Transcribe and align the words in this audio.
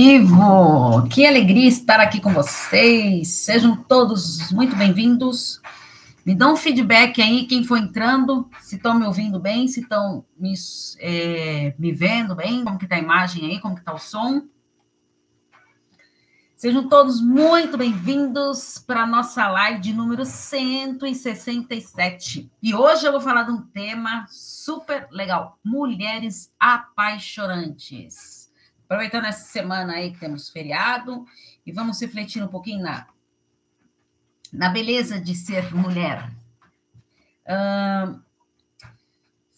vivo! 0.00 1.08
Que 1.08 1.26
alegria 1.26 1.66
estar 1.66 1.98
aqui 1.98 2.20
com 2.20 2.32
vocês. 2.32 3.26
Sejam 3.26 3.74
todos 3.74 4.52
muito 4.52 4.76
bem-vindos. 4.76 5.60
Me 6.24 6.36
dão 6.36 6.52
um 6.52 6.56
feedback 6.56 7.20
aí, 7.20 7.46
quem 7.46 7.64
for 7.64 7.78
entrando, 7.78 8.48
se 8.60 8.76
estão 8.76 8.96
me 8.96 9.04
ouvindo 9.04 9.40
bem, 9.40 9.66
se 9.66 9.80
estão 9.80 10.24
me, 10.38 10.54
é, 11.00 11.74
me 11.76 11.90
vendo 11.90 12.36
bem, 12.36 12.62
como 12.62 12.78
que 12.78 12.84
está 12.84 12.94
a 12.94 13.00
imagem 13.00 13.46
aí, 13.46 13.58
como 13.58 13.74
que 13.74 13.80
está 13.80 13.92
o 13.92 13.98
som. 13.98 14.42
Sejam 16.54 16.88
todos 16.88 17.20
muito 17.20 17.76
bem-vindos 17.76 18.78
para 18.78 19.02
a 19.02 19.06
nossa 19.06 19.48
live 19.48 19.80
de 19.80 19.92
número 19.92 20.24
167. 20.24 22.48
E 22.62 22.72
hoje 22.72 23.04
eu 23.04 23.10
vou 23.10 23.20
falar 23.20 23.42
de 23.42 23.50
um 23.50 23.62
tema 23.62 24.26
super 24.28 25.08
legal: 25.10 25.58
mulheres 25.64 26.52
apaixonantes. 26.56 28.37
Aproveitando 28.88 29.26
essa 29.26 29.44
semana 29.44 29.94
aí 29.94 30.12
que 30.12 30.18
temos 30.18 30.48
feriado 30.48 31.26
e 31.66 31.70
vamos 31.70 32.00
refletir 32.00 32.42
um 32.42 32.48
pouquinho 32.48 32.82
na, 32.82 33.06
na 34.50 34.70
beleza 34.70 35.20
de 35.20 35.34
ser 35.34 35.74
mulher. 35.74 36.30
Uh, 37.44 38.18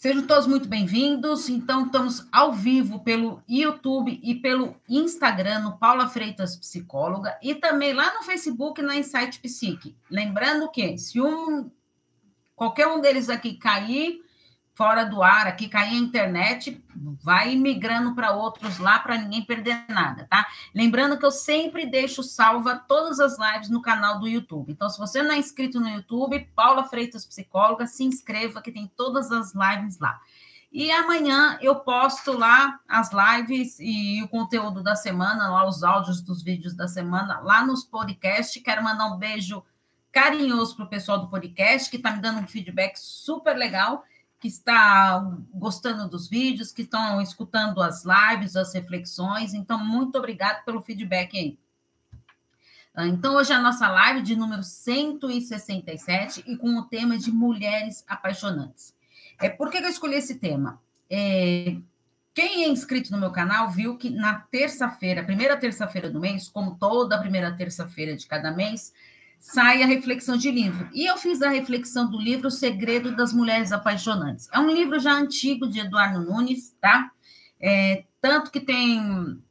Sejam 0.00 0.26
todos 0.26 0.46
muito 0.46 0.66
bem-vindos. 0.66 1.50
Então, 1.50 1.84
estamos 1.84 2.26
ao 2.32 2.54
vivo 2.54 3.00
pelo 3.00 3.42
YouTube 3.46 4.18
e 4.22 4.34
pelo 4.34 4.74
Instagram, 4.88 5.58
no 5.58 5.76
Paula 5.76 6.08
Freitas 6.08 6.56
Psicóloga, 6.56 7.38
e 7.42 7.54
também 7.54 7.92
lá 7.92 8.14
no 8.14 8.22
Facebook, 8.22 8.80
na 8.80 8.96
Insight 8.96 9.38
Psique. 9.40 9.94
Lembrando 10.10 10.70
que, 10.70 10.96
se 10.96 11.20
um 11.20 11.70
qualquer 12.56 12.86
um 12.86 12.98
deles 12.98 13.28
aqui 13.28 13.58
cair, 13.58 14.24
fora 14.80 15.04
do 15.04 15.22
ar, 15.22 15.46
aqui 15.46 15.68
cair 15.68 15.90
a 15.90 15.98
internet, 15.98 16.82
vai 17.22 17.54
migrando 17.54 18.14
para 18.14 18.32
outros 18.32 18.78
lá 18.78 18.98
para 18.98 19.18
ninguém 19.18 19.44
perder 19.44 19.84
nada, 19.90 20.26
tá? 20.30 20.48
Lembrando 20.74 21.18
que 21.18 21.26
eu 21.26 21.30
sempre 21.30 21.84
deixo 21.84 22.22
salva 22.22 22.82
todas 22.88 23.20
as 23.20 23.36
lives 23.38 23.68
no 23.68 23.82
canal 23.82 24.18
do 24.18 24.26
YouTube. 24.26 24.72
Então, 24.72 24.88
se 24.88 24.98
você 24.98 25.22
não 25.22 25.32
é 25.32 25.36
inscrito 25.36 25.78
no 25.78 25.86
YouTube, 25.86 26.48
Paula 26.56 26.82
Freitas 26.84 27.26
Psicóloga, 27.26 27.86
se 27.86 28.04
inscreva 28.04 28.62
que 28.62 28.72
tem 28.72 28.90
todas 28.96 29.30
as 29.30 29.52
lives 29.52 29.98
lá. 29.98 30.18
E 30.72 30.90
amanhã 30.90 31.58
eu 31.60 31.74
posto 31.80 32.32
lá 32.32 32.80
as 32.88 33.10
lives 33.12 33.76
e 33.80 34.22
o 34.22 34.28
conteúdo 34.28 34.82
da 34.82 34.96
semana, 34.96 35.50
lá 35.50 35.68
os 35.68 35.82
áudios 35.82 36.22
dos 36.22 36.42
vídeos 36.42 36.74
da 36.74 36.88
semana, 36.88 37.38
lá 37.40 37.66
nos 37.66 37.84
podcasts. 37.84 38.62
Quero 38.62 38.82
mandar 38.82 39.08
um 39.08 39.18
beijo 39.18 39.62
carinhoso 40.10 40.74
para 40.74 40.86
o 40.86 40.88
pessoal 40.88 41.18
do 41.18 41.28
podcast, 41.28 41.90
que 41.90 41.98
está 41.98 42.12
me 42.12 42.22
dando 42.22 42.40
um 42.40 42.46
feedback 42.46 42.96
super 42.96 43.54
legal 43.54 44.06
que 44.40 44.48
está 44.48 45.20
gostando 45.52 46.08
dos 46.08 46.28
vídeos, 46.28 46.72
que 46.72 46.82
estão 46.82 47.20
escutando 47.20 47.82
as 47.82 48.04
lives, 48.04 48.56
as 48.56 48.72
reflexões. 48.72 49.52
Então, 49.52 49.78
muito 49.84 50.16
obrigado 50.16 50.64
pelo 50.64 50.80
feedback 50.80 51.36
aí. 51.36 51.58
Ah, 52.94 53.06
então, 53.06 53.36
hoje 53.36 53.52
é 53.52 53.56
a 53.56 53.60
nossa 53.60 53.86
live 53.86 54.22
de 54.22 54.34
número 54.34 54.62
167 54.62 56.42
e 56.46 56.56
com 56.56 56.76
o 56.76 56.84
tema 56.84 57.18
de 57.18 57.30
mulheres 57.30 58.02
apaixonantes. 58.08 58.94
É, 59.38 59.48
por 59.48 59.70
que 59.70 59.78
eu 59.78 59.88
escolhi 59.88 60.16
esse 60.16 60.36
tema? 60.36 60.80
É, 61.08 61.76
quem 62.32 62.64
é 62.64 62.68
inscrito 62.68 63.12
no 63.12 63.18
meu 63.18 63.30
canal 63.30 63.70
viu 63.70 63.98
que 63.98 64.08
na 64.08 64.40
terça-feira, 64.40 65.22
primeira 65.22 65.56
terça-feira 65.56 66.08
do 66.08 66.18
mês, 66.18 66.48
como 66.48 66.76
toda 66.76 67.18
primeira 67.18 67.52
terça-feira 67.52 68.16
de 68.16 68.26
cada 68.26 68.50
mês, 68.50 68.92
sai 69.40 69.82
a 69.82 69.86
reflexão 69.86 70.36
de 70.36 70.50
livro. 70.50 70.88
E 70.92 71.06
eu 71.06 71.16
fiz 71.16 71.40
a 71.40 71.48
reflexão 71.48 72.08
do 72.08 72.20
livro 72.20 72.48
O 72.48 72.50
Segredo 72.50 73.16
das 73.16 73.32
Mulheres 73.32 73.72
Apaixonantes. 73.72 74.48
É 74.52 74.58
um 74.60 74.70
livro 74.70 75.00
já 75.00 75.14
antigo 75.14 75.66
de 75.66 75.80
Eduardo 75.80 76.20
Nunes, 76.20 76.76
tá? 76.78 77.10
É, 77.58 78.04
tanto 78.20 78.50
que 78.50 78.60
tem. 78.60 79.42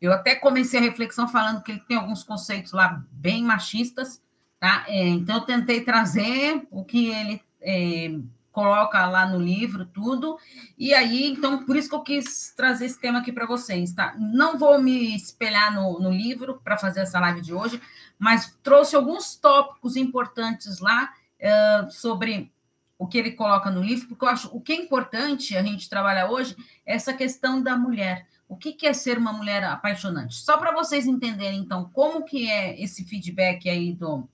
Eu 0.00 0.12
até 0.12 0.34
comecei 0.34 0.78
a 0.78 0.82
reflexão 0.82 1.26
falando 1.26 1.62
que 1.62 1.72
ele 1.72 1.80
tem 1.80 1.96
alguns 1.96 2.22
conceitos 2.22 2.72
lá 2.72 3.02
bem 3.10 3.42
machistas, 3.42 4.22
tá? 4.58 4.84
É, 4.86 5.08
então, 5.08 5.36
eu 5.36 5.42
tentei 5.42 5.80
trazer 5.82 6.66
o 6.70 6.84
que 6.84 7.08
ele 7.08 7.42
é, 7.60 8.18
coloca 8.52 9.06
lá 9.06 9.26
no 9.26 9.38
livro, 9.38 9.86
tudo. 9.86 10.38
E 10.78 10.92
aí, 10.92 11.30
então, 11.30 11.64
por 11.64 11.76
isso 11.76 11.88
que 11.88 11.94
eu 11.94 12.02
quis 12.02 12.52
trazer 12.56 12.86
esse 12.86 13.00
tema 13.00 13.20
aqui 13.20 13.32
para 13.32 13.46
vocês, 13.46 13.92
tá? 13.92 14.14
Não 14.18 14.58
vou 14.58 14.80
me 14.80 15.14
espelhar 15.14 15.74
no, 15.74 15.98
no 15.98 16.10
livro 16.10 16.60
para 16.62 16.76
fazer 16.76 17.00
essa 17.00 17.20
live 17.20 17.40
de 17.40 17.54
hoje, 17.54 17.80
mas 18.20 18.54
trouxe 18.62 18.94
alguns 18.94 19.34
tópicos 19.34 19.96
importantes 19.96 20.78
lá 20.78 21.10
uh, 21.40 21.90
sobre 21.90 22.52
o 22.98 23.06
que 23.06 23.16
ele 23.16 23.30
coloca 23.30 23.70
no 23.70 23.82
livro, 23.82 24.08
porque 24.08 24.26
eu 24.26 24.28
acho 24.28 24.48
o 24.54 24.60
que 24.60 24.74
é 24.74 24.76
importante 24.76 25.56
a 25.56 25.62
gente 25.62 25.88
trabalhar 25.88 26.30
hoje 26.30 26.54
é 26.84 26.94
essa 26.94 27.14
questão 27.14 27.62
da 27.62 27.74
mulher. 27.78 28.28
O 28.46 28.56
que, 28.56 28.76
é 28.86 28.92
ser 28.92 29.16
uma 29.16 29.32
mulher 29.32 29.64
apaixonante? 29.64 30.34
Só 30.34 30.58
para 30.58 30.72
vocês 30.72 31.06
entenderem, 31.06 31.60
então, 31.60 31.88
como 31.94 32.24
que 32.24 32.50
é 32.50 32.78
esse 32.82 33.04
feedback 33.04 33.70
aí 33.70 33.94
do, 33.94 34.28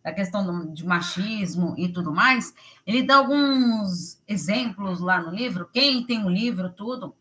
da 0.00 0.12
questão 0.12 0.72
de 0.72 0.86
machismo 0.86 1.74
e 1.76 1.88
tudo 1.88 2.12
mais, 2.12 2.54
ele 2.86 3.02
dá 3.02 3.16
alguns 3.16 4.22
exemplos 4.28 5.00
lá 5.00 5.20
no 5.20 5.34
livro. 5.34 5.68
Quem 5.72 6.06
tem 6.06 6.24
o 6.24 6.28
livro, 6.28 6.70
tudo, 6.70 7.16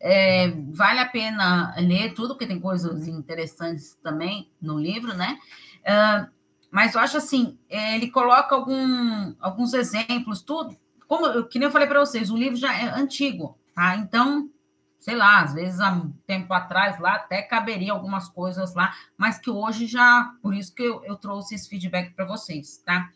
é, 0.00 0.50
vale 0.70 1.00
a 1.00 1.06
pena 1.06 1.74
ler 1.78 2.14
tudo, 2.14 2.34
porque 2.34 2.46
tem 2.46 2.60
coisas 2.60 3.08
interessantes 3.08 3.96
também 4.02 4.50
no 4.60 4.78
livro, 4.78 5.14
né? 5.14 5.38
Uh, 5.82 6.30
mas 6.70 6.94
eu 6.94 7.00
acho 7.00 7.16
assim, 7.16 7.58
ele 7.68 8.10
coloca 8.10 8.54
algum, 8.54 9.34
alguns 9.40 9.72
exemplos, 9.72 10.42
tudo. 10.42 10.76
Como 11.08 11.44
que 11.44 11.58
nem 11.58 11.66
eu 11.66 11.72
falei 11.72 11.86
para 11.86 12.00
vocês, 12.00 12.30
o 12.30 12.36
livro 12.36 12.56
já 12.56 12.76
é 12.76 12.88
antigo, 12.88 13.56
tá? 13.74 13.96
Então, 13.96 14.50
sei 14.98 15.14
lá, 15.14 15.40
às 15.40 15.54
vezes 15.54 15.80
há 15.80 15.92
um 15.92 16.12
tempo 16.26 16.52
atrás 16.52 16.98
lá 16.98 17.14
até 17.14 17.40
caberia 17.40 17.92
algumas 17.92 18.28
coisas 18.28 18.74
lá, 18.74 18.92
mas 19.16 19.38
que 19.38 19.48
hoje 19.48 19.86
já, 19.86 20.34
por 20.42 20.52
isso 20.52 20.74
que 20.74 20.82
eu, 20.82 21.02
eu 21.04 21.16
trouxe 21.16 21.54
esse 21.54 21.68
feedback 21.68 22.12
para 22.12 22.24
vocês, 22.24 22.78
tá? 22.84 23.08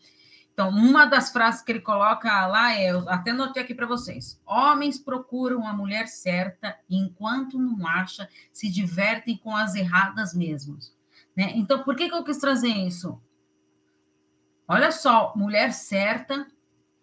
Então, 0.53 0.69
uma 0.69 1.05
das 1.05 1.31
frases 1.31 1.61
que 1.61 1.71
ele 1.71 1.79
coloca 1.79 2.45
lá 2.45 2.73
é, 2.73 2.91
eu 2.91 3.07
até 3.09 3.31
notei 3.31 3.63
aqui 3.63 3.73
para 3.73 3.87
vocês: 3.87 4.39
homens 4.45 4.99
procuram 4.99 5.65
a 5.65 5.73
mulher 5.73 6.07
certa 6.07 6.77
e, 6.89 6.97
enquanto 6.97 7.57
não 7.57 7.87
acha, 7.87 8.29
se 8.51 8.69
divertem 8.69 9.37
com 9.37 9.55
as 9.55 9.75
erradas 9.75 10.33
mesmos. 10.33 10.95
Né? 11.35 11.53
Então, 11.55 11.83
por 11.83 11.95
que, 11.95 12.09
que 12.09 12.15
eu 12.15 12.23
quis 12.23 12.37
trazer 12.37 12.67
isso? 12.67 13.21
Olha 14.67 14.91
só, 14.91 15.33
mulher 15.35 15.73
certa. 15.73 16.45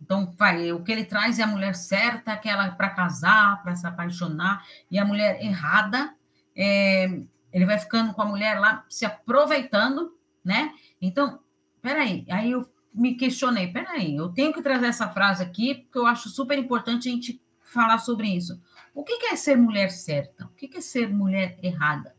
Então, 0.01 0.33
vai, 0.37 0.71
o 0.71 0.85
que 0.85 0.93
ele 0.93 1.05
traz 1.05 1.39
é 1.39 1.43
a 1.43 1.47
mulher 1.47 1.75
certa, 1.75 2.33
aquela 2.33 2.71
para 2.71 2.91
casar, 2.91 3.61
para 3.63 3.75
se 3.75 3.85
apaixonar, 3.87 4.65
e 4.89 4.99
a 4.99 5.05
mulher 5.05 5.43
errada, 5.43 6.15
é, 6.55 7.21
ele 7.53 7.67
vai 7.67 7.79
ficando 7.79 8.15
com 8.15 8.23
a 8.23 8.27
mulher 8.27 8.61
lá, 8.61 8.85
se 8.89 9.05
aproveitando, 9.05 10.17
né? 10.45 10.73
Então, 11.01 11.41
peraí, 11.83 12.25
aí 12.31 12.53
eu 12.53 12.69
me 12.93 13.15
questionei, 13.15 13.69
peraí, 13.69 14.17
eu 14.17 14.29
tenho 14.31 14.53
que 14.53 14.63
trazer 14.63 14.87
essa 14.87 15.09
frase 15.09 15.43
aqui, 15.43 15.75
porque 15.75 15.99
eu 15.99 16.07
acho 16.07 16.29
super 16.29 16.59
importante 16.59 17.09
a 17.09 17.13
gente 17.13 17.41
falar 17.61 17.99
sobre 17.99 18.29
isso. 18.29 18.61
O 18.95 19.05
que 19.05 19.27
é 19.27 19.37
ser 19.37 19.57
mulher 19.57 19.91
certa? 19.91 20.47
O 20.47 20.49
que 20.49 20.77
é 20.77 20.81
ser 20.81 21.09
mulher 21.09 21.59
errada? 21.63 22.17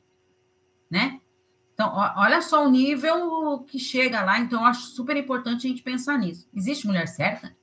Né? 0.89 1.19
Então, 1.73 1.93
olha 2.17 2.41
só 2.41 2.65
o 2.65 2.69
nível 2.69 3.59
que 3.67 3.79
chega 3.79 4.23
lá, 4.23 4.39
então 4.39 4.61
eu 4.61 4.65
acho 4.65 4.87
super 4.87 5.15
importante 5.15 5.65
a 5.65 5.69
gente 5.69 5.81
pensar 5.81 6.17
nisso. 6.17 6.47
Existe 6.53 6.87
mulher 6.87 7.07
certa? 7.07 7.55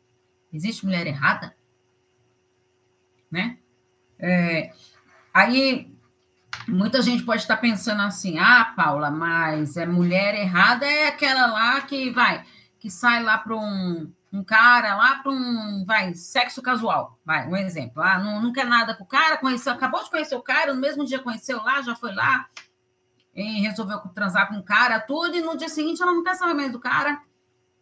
Existe 0.52 0.84
mulher 0.84 1.06
errada? 1.06 1.56
Né? 3.30 3.58
É, 4.18 4.72
aí, 5.32 5.94
muita 6.66 7.02
gente 7.02 7.24
pode 7.24 7.42
estar 7.42 7.56
pensando 7.58 8.02
assim, 8.02 8.38
ah, 8.38 8.72
Paula, 8.76 9.10
mas 9.10 9.76
é 9.76 9.86
mulher 9.86 10.34
errada 10.34 10.86
é 10.86 11.08
aquela 11.08 11.46
lá 11.46 11.80
que 11.82 12.10
vai 12.10 12.44
que 12.86 12.90
sai 12.90 13.20
lá 13.20 13.36
para 13.36 13.56
um, 13.56 14.12
um 14.32 14.44
cara, 14.44 14.94
lá 14.94 15.16
para 15.16 15.32
um, 15.32 15.84
vai, 15.84 16.14
sexo 16.14 16.62
casual, 16.62 17.18
vai, 17.24 17.44
um 17.48 17.56
exemplo. 17.56 18.00
Ah, 18.00 18.16
não, 18.16 18.40
não 18.40 18.52
quer 18.52 18.64
nada 18.64 18.94
com 18.94 19.02
o 19.02 19.06
cara, 19.08 19.36
conheceu, 19.38 19.72
acabou 19.72 20.04
de 20.04 20.08
conhecer 20.08 20.36
o 20.36 20.42
cara, 20.42 20.72
no 20.72 20.80
mesmo 20.80 21.04
dia 21.04 21.18
conheceu 21.18 21.60
lá, 21.64 21.82
já 21.82 21.96
foi 21.96 22.14
lá, 22.14 22.48
e 23.34 23.60
resolveu 23.60 23.98
transar 24.14 24.48
com 24.48 24.58
o 24.58 24.62
cara, 24.62 25.00
tudo, 25.00 25.34
e 25.34 25.40
no 25.40 25.56
dia 25.56 25.68
seguinte 25.68 26.00
ela 26.00 26.12
não 26.12 26.22
quer 26.22 26.36
saber 26.36 26.54
mais 26.54 26.70
do 26.70 26.78
cara, 26.78 27.20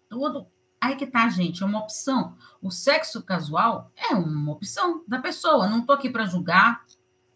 tudo. 0.08 0.46
Aí 0.80 0.96
que 0.96 1.06
tá, 1.06 1.28
gente, 1.28 1.62
é 1.62 1.66
uma 1.66 1.80
opção. 1.80 2.34
O 2.62 2.70
sexo 2.70 3.22
casual 3.22 3.92
é 3.94 4.14
uma 4.14 4.52
opção 4.52 5.04
da 5.06 5.18
pessoa. 5.18 5.66
Não 5.66 5.84
tô 5.84 5.92
aqui 5.92 6.10
para 6.10 6.26
julgar 6.26 6.84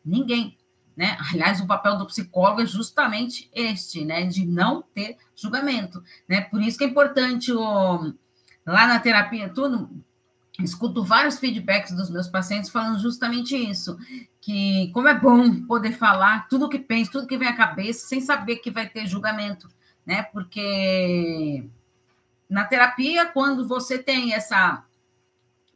ninguém. 0.04 0.57
Né? 0.98 1.16
Aliás, 1.30 1.60
o 1.60 1.66
papel 1.66 1.96
do 1.96 2.06
psicólogo 2.06 2.60
é 2.60 2.66
justamente 2.66 3.48
este, 3.54 4.04
né? 4.04 4.26
De 4.26 4.44
não 4.44 4.82
ter 4.82 5.16
julgamento, 5.36 6.02
né? 6.28 6.40
Por 6.40 6.60
isso 6.60 6.76
que 6.76 6.82
é 6.82 6.88
importante 6.88 7.52
o, 7.52 8.12
lá 8.66 8.84
na 8.88 8.98
terapia, 8.98 9.48
tudo, 9.48 9.88
escuto 10.58 11.04
vários 11.04 11.38
feedbacks 11.38 11.92
dos 11.92 12.10
meus 12.10 12.26
pacientes 12.26 12.68
falando 12.68 12.98
justamente 12.98 13.56
isso, 13.56 13.96
que 14.40 14.90
como 14.92 15.06
é 15.06 15.14
bom 15.14 15.64
poder 15.66 15.92
falar 15.92 16.48
tudo 16.48 16.68
que 16.68 16.80
pensa, 16.80 17.12
tudo 17.12 17.28
que 17.28 17.38
vem 17.38 17.46
à 17.46 17.56
cabeça, 17.56 18.08
sem 18.08 18.20
saber 18.20 18.56
que 18.56 18.68
vai 18.68 18.88
ter 18.88 19.06
julgamento, 19.06 19.68
né? 20.04 20.24
Porque 20.24 21.64
na 22.50 22.64
terapia, 22.64 23.24
quando 23.26 23.68
você 23.68 23.98
tem 23.98 24.34
essa 24.34 24.84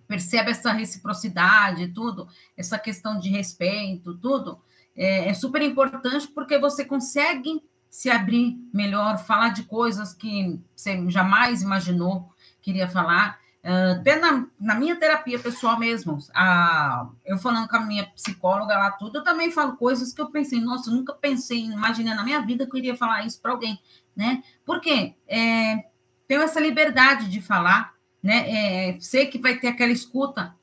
percebe 0.09 0.51
essa 0.51 0.73
reciprocidade, 0.73 1.89
tudo, 1.95 2.29
essa 2.57 2.77
questão 2.77 3.21
de 3.21 3.31
respeito, 3.31 4.19
tudo, 4.19 4.61
é, 4.97 5.29
é 5.29 5.35
super 5.35 5.63
importante 5.63 6.29
porque 6.29 6.59
você 6.59 6.85
consegue 6.85 7.63
se 7.89 8.11
abrir 8.11 8.57
melhor, 8.73 9.19
falar 9.19 9.51
de 9.51 9.65
coisas 9.65 10.15
que 10.15 10.59
você 10.75 11.09
jamais 11.11 11.63
imaginou 11.63 12.33
queria 12.63 12.89
falar. 12.89 13.39
Uh, 13.63 14.01
até 14.01 14.19
na, 14.19 14.47
na, 14.59 14.75
minha 14.75 14.97
terapia 14.97 15.39
pessoal 15.39 15.79
mesmo, 15.79 16.19
a, 16.35 17.09
eu 17.25 17.39
falando 17.39 17.69
com 17.69 17.77
a 17.77 17.81
minha 17.81 18.07
psicóloga 18.07 18.77
lá, 18.77 18.91
tudo, 18.91 19.19
eu 19.19 19.25
também 19.25 19.53
falo 19.53 19.77
coisas 19.77 20.13
que 20.13 20.21
eu 20.21 20.31
pensei, 20.31 20.61
nossa, 20.61 20.91
eu 20.91 20.95
nunca 20.95 21.13
pensei, 21.13 21.67
imaginei 21.67 22.13
na 22.13 22.25
minha 22.25 22.41
vida 22.41 22.67
que 22.67 22.73
eu 22.75 22.79
iria 22.79 22.97
falar 22.97 23.25
isso 23.25 23.41
para 23.41 23.53
alguém, 23.53 23.79
né? 24.17 24.43
Porque 24.65 25.15
é, 25.29 25.85
tenho 26.27 26.43
essa 26.43 26.59
liberdade 26.59 27.29
de 27.29 27.41
falar, 27.41 27.95
né? 28.21 28.91
É, 28.91 29.01
sei 29.01 29.27
que 29.27 29.39
vai 29.39 29.57
ter 29.57 29.69
aquela 29.69 29.93
escuta. 29.93 30.57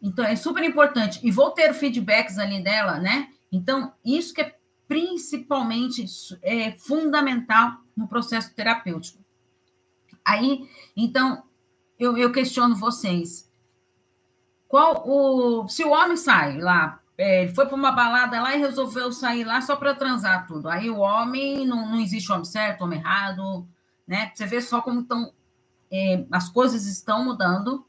Então, 0.00 0.24
é 0.24 0.36
super 0.36 0.62
importante. 0.62 1.20
E 1.22 1.30
vou 1.30 1.50
ter 1.50 1.72
feedbacks 1.74 2.38
ali 2.38 2.62
dela, 2.62 2.98
né? 2.98 3.28
Então, 3.50 3.92
isso 4.04 4.34
que 4.34 4.40
é 4.40 4.56
principalmente 4.88 6.04
é, 6.42 6.72
fundamental 6.72 7.78
no 7.96 8.06
processo 8.06 8.54
terapêutico. 8.54 9.24
Aí, 10.24 10.68
então, 10.96 11.42
eu, 11.98 12.16
eu 12.16 12.32
questiono 12.32 12.76
vocês. 12.76 13.50
Qual 14.68 15.08
o. 15.08 15.68
Se 15.68 15.84
o 15.84 15.90
homem 15.90 16.16
sai 16.16 16.58
lá, 16.58 17.00
é, 17.16 17.44
ele 17.44 17.54
foi 17.54 17.66
para 17.66 17.76
uma 17.76 17.92
balada 17.92 18.40
lá 18.40 18.54
e 18.54 18.58
resolveu 18.58 19.12
sair 19.12 19.44
lá 19.44 19.60
só 19.60 19.76
para 19.76 19.94
transar 19.94 20.46
tudo. 20.46 20.68
Aí 20.68 20.90
o 20.90 20.98
homem, 20.98 21.66
não, 21.66 21.88
não 21.88 22.00
existe 22.00 22.30
homem 22.30 22.44
certo, 22.44 22.82
homem 22.82 22.98
errado, 22.98 23.66
né? 24.06 24.30
Você 24.34 24.46
vê 24.46 24.60
só 24.60 24.82
como 24.82 25.00
estão. 25.00 25.32
É, 25.90 26.26
as 26.32 26.48
coisas 26.48 26.86
estão 26.86 27.24
mudando. 27.24 27.86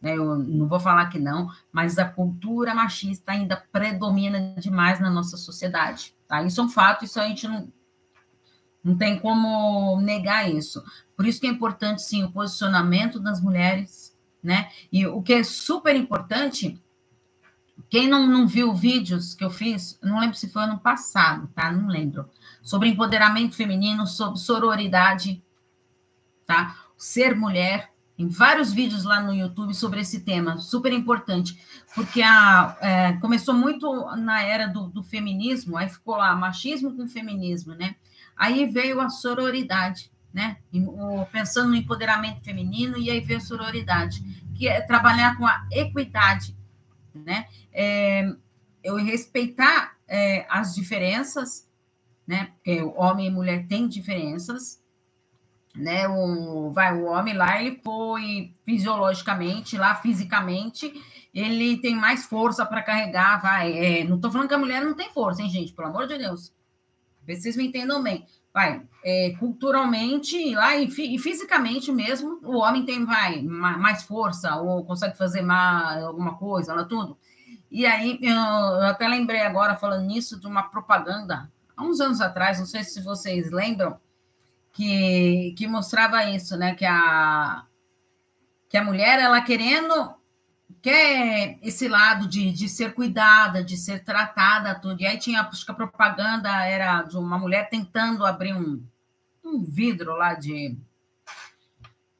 Né? 0.00 0.16
Eu 0.16 0.38
não 0.38 0.66
vou 0.66 0.80
falar 0.80 1.06
que 1.06 1.18
não, 1.18 1.48
mas 1.70 1.98
a 1.98 2.04
cultura 2.04 2.74
machista 2.74 3.32
ainda 3.32 3.56
predomina 3.70 4.54
demais 4.58 4.98
na 4.98 5.10
nossa 5.10 5.36
sociedade. 5.36 6.14
Tá? 6.26 6.42
Isso 6.42 6.60
é 6.60 6.64
um 6.64 6.68
fato, 6.68 7.04
isso 7.04 7.20
a 7.20 7.26
gente 7.26 7.46
não, 7.46 7.70
não 8.82 8.96
tem 8.96 9.18
como 9.18 10.00
negar 10.00 10.50
isso. 10.50 10.82
Por 11.16 11.26
isso 11.26 11.40
que 11.40 11.46
é 11.46 11.50
importante, 11.50 12.02
sim, 12.02 12.24
o 12.24 12.32
posicionamento 12.32 13.20
das 13.20 13.40
mulheres, 13.40 14.16
né? 14.42 14.70
E 14.90 15.06
o 15.06 15.20
que 15.20 15.34
é 15.34 15.44
super 15.44 15.94
importante, 15.94 16.80
quem 17.90 18.08
não, 18.08 18.26
não 18.26 18.46
viu 18.46 18.72
vídeos 18.72 19.34
que 19.34 19.44
eu 19.44 19.50
fiz, 19.50 19.98
não 20.02 20.18
lembro 20.18 20.36
se 20.36 20.48
foi 20.48 20.62
ano 20.62 20.78
passado, 20.78 21.46
tá? 21.54 21.70
Não 21.70 21.88
lembro. 21.88 22.28
Sobre 22.62 22.88
empoderamento 22.88 23.54
feminino, 23.54 24.06
sobre 24.06 24.38
sororidade, 24.38 25.42
tá? 26.46 26.76
Ser 26.96 27.36
mulher, 27.36 27.89
em 28.20 28.28
vários 28.28 28.70
vídeos 28.70 29.02
lá 29.04 29.18
no 29.22 29.32
YouTube 29.32 29.72
sobre 29.72 30.00
esse 30.00 30.20
tema, 30.20 30.58
super 30.58 30.92
importante, 30.92 31.58
porque 31.94 32.20
a, 32.20 32.76
é, 32.78 33.12
começou 33.14 33.54
muito 33.54 34.14
na 34.16 34.42
era 34.42 34.66
do, 34.66 34.88
do, 34.88 35.02
feminismo, 35.02 35.78
aí 35.78 35.88
ficou 35.88 36.16
lá 36.16 36.36
machismo 36.36 36.94
com 36.94 37.08
feminismo, 37.08 37.74
né? 37.74 37.96
Aí 38.36 38.66
veio 38.66 39.00
a 39.00 39.08
sororidade, 39.08 40.12
né? 40.34 40.58
Pensando 41.32 41.70
no 41.70 41.76
empoderamento 41.76 42.44
feminino, 42.44 42.98
e 42.98 43.10
aí 43.10 43.20
veio 43.20 43.38
a 43.38 43.42
sororidade, 43.42 44.22
que 44.54 44.68
é 44.68 44.82
trabalhar 44.82 45.38
com 45.38 45.46
a 45.46 45.66
equidade, 45.72 46.54
né? 47.14 47.46
É, 47.72 48.30
eu 48.84 48.96
respeitar 48.96 49.96
é, 50.06 50.44
as 50.50 50.74
diferenças, 50.74 51.66
né? 52.26 52.52
Porque 52.56 52.82
homem 52.82 53.28
e 53.28 53.30
mulher 53.30 53.66
têm 53.66 53.88
diferenças, 53.88 54.78
né? 55.74 56.08
O, 56.08 56.70
vai, 56.70 56.94
o 56.96 57.06
homem 57.06 57.34
lá, 57.34 57.60
ele 57.60 57.80
foi 57.82 58.54
fisiologicamente, 58.64 59.76
lá 59.76 59.94
fisicamente, 59.94 60.92
ele 61.32 61.78
tem 61.78 61.94
mais 61.94 62.26
força 62.26 62.66
para 62.66 62.82
carregar, 62.82 63.40
vai. 63.40 63.72
É, 63.72 64.04
não 64.04 64.16
estou 64.16 64.30
falando 64.30 64.48
que 64.48 64.54
a 64.54 64.58
mulher 64.58 64.84
não 64.84 64.94
tem 64.94 65.10
força, 65.10 65.42
hein, 65.42 65.48
gente? 65.48 65.72
Pelo 65.72 65.88
amor 65.88 66.06
de 66.06 66.18
Deus. 66.18 66.52
Vocês 67.26 67.56
me 67.56 67.66
entendam 67.66 68.02
bem. 68.02 68.26
Vai, 68.52 68.82
é, 69.04 69.30
culturalmente 69.38 70.56
lá 70.56 70.74
e, 70.76 70.86
e, 70.86 71.18
fisicamente 71.20 71.92
mesmo, 71.92 72.40
o 72.42 72.58
homem 72.58 72.84
tem 72.84 73.04
vai, 73.04 73.40
mais 73.42 74.02
força 74.02 74.56
ou 74.56 74.84
consegue 74.84 75.16
fazer 75.16 75.40
mais, 75.40 76.02
alguma 76.02 76.36
coisa, 76.36 76.74
lá 76.74 76.84
tudo. 76.84 77.16
E 77.70 77.86
aí, 77.86 78.18
eu, 78.20 78.32
eu 78.32 78.86
até 78.86 79.06
lembrei 79.06 79.42
agora, 79.42 79.76
falando 79.76 80.04
nisso, 80.04 80.40
de 80.40 80.48
uma 80.48 80.64
propaganda, 80.64 81.48
há 81.76 81.84
uns 81.84 82.00
anos 82.00 82.20
atrás, 82.20 82.58
não 82.58 82.66
sei 82.66 82.82
se 82.82 83.00
vocês 83.00 83.52
lembram, 83.52 83.96
que, 84.72 85.54
que 85.56 85.66
mostrava 85.66 86.24
isso, 86.30 86.56
né? 86.56 86.74
Que 86.74 86.84
a, 86.84 87.64
que 88.68 88.76
a 88.76 88.84
mulher, 88.84 89.18
ela 89.18 89.40
querendo 89.40 90.14
quer 90.82 91.58
esse 91.62 91.88
lado 91.88 92.26
de, 92.26 92.52
de 92.52 92.68
ser 92.68 92.94
cuidada, 92.94 93.62
de 93.62 93.76
ser 93.76 94.04
tratada, 94.04 94.74
tudo. 94.74 95.00
E 95.00 95.06
aí 95.06 95.18
tinha, 95.18 95.42
acho 95.42 95.64
que 95.64 95.70
a 95.70 95.74
propaganda 95.74 96.48
era 96.64 97.02
de 97.02 97.16
uma 97.16 97.38
mulher 97.38 97.68
tentando 97.68 98.24
abrir 98.24 98.54
um, 98.54 98.82
um 99.44 99.62
vidro 99.62 100.16
lá 100.16 100.34
de, 100.34 100.76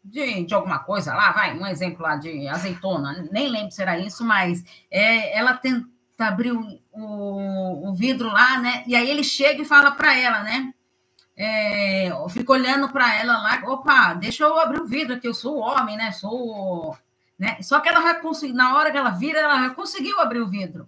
de, 0.05 0.45
de 0.45 0.55
alguma 0.55 0.79
coisa 0.81 1.15
lá, 1.15 1.33
vai, 1.33 1.57
um 1.57 1.67
exemplo 1.67 2.03
lá 2.03 2.17
de 2.17 2.49
azeitona, 2.49 3.29
nem 3.31 3.49
lembro 3.49 3.71
se 3.71 3.83
era 3.83 3.99
isso, 3.99 4.25
mas 4.25 4.65
é, 4.91 5.37
ela 5.37 5.55
tenta 5.55 5.89
abrir 6.19 6.53
o, 6.53 6.81
o, 6.93 7.89
o 7.89 7.95
vidro 7.95 8.29
lá, 8.29 8.59
né? 8.59 8.85
E 8.87 8.95
aí 8.95 9.09
ele 9.09 9.25
chega 9.25 9.63
e 9.63 9.67
fala 9.67 9.93
para 9.93 10.17
ela, 10.19 10.43
né? 10.43 10.75
É, 11.43 12.11
fica 12.29 12.53
olhando 12.53 12.91
para 12.91 13.15
ela 13.15 13.39
lá, 13.39 13.63
opa, 13.65 14.13
deixa 14.13 14.45
eu 14.45 14.59
abrir 14.59 14.83
o 14.83 14.87
vidro 14.87 15.15
aqui, 15.15 15.27
eu 15.27 15.33
sou 15.33 15.57
o 15.57 15.61
homem, 15.61 15.97
né? 15.97 16.13
Sou 16.13 16.95
né? 17.41 17.57
Só 17.63 17.81
que 17.81 17.89
ela 17.89 18.21
na 18.53 18.77
hora 18.77 18.91
que 18.91 18.99
ela 18.99 19.09
vira, 19.09 19.39
ela 19.39 19.71
conseguiu 19.71 20.21
abrir 20.21 20.41
o 20.41 20.47
vidro, 20.47 20.87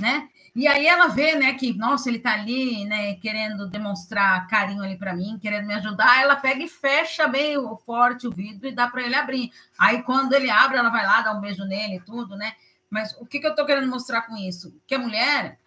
né? 0.00 0.28
E 0.52 0.66
aí 0.66 0.84
ela 0.84 1.06
vê, 1.06 1.36
né, 1.36 1.52
que, 1.54 1.72
nossa, 1.74 2.08
ele 2.08 2.18
tá 2.18 2.32
ali, 2.32 2.84
né, 2.86 3.14
querendo 3.16 3.68
demonstrar 3.68 4.48
carinho 4.48 4.82
ali 4.82 4.98
para 4.98 5.14
mim, 5.14 5.38
querendo 5.40 5.66
me 5.66 5.74
ajudar, 5.74 6.20
ela 6.20 6.34
pega 6.34 6.64
e 6.64 6.68
fecha 6.68 7.28
bem 7.28 7.54
forte 7.84 8.26
o 8.26 8.32
vidro 8.32 8.66
e 8.66 8.74
dá 8.74 8.88
para 8.88 9.02
ele 9.02 9.14
abrir. 9.14 9.52
Aí 9.78 10.02
quando 10.02 10.32
ele 10.32 10.50
abre, 10.50 10.76
ela 10.76 10.90
vai 10.90 11.06
lá, 11.06 11.20
dá 11.20 11.32
um 11.32 11.40
beijo 11.40 11.64
nele 11.64 11.96
e 11.96 12.00
tudo, 12.00 12.36
né? 12.36 12.54
Mas 12.90 13.12
o 13.20 13.26
que, 13.26 13.38
que 13.38 13.46
eu 13.46 13.54
tô 13.54 13.64
querendo 13.64 13.88
mostrar 13.88 14.22
com 14.22 14.36
isso? 14.36 14.74
Que 14.88 14.96
a 14.96 14.98
mulher, 14.98 15.60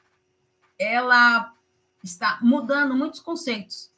ela 0.77 1.53
está 2.03 2.39
mudando 2.41 2.93
muitos 2.93 3.21
conceitos. 3.21 3.89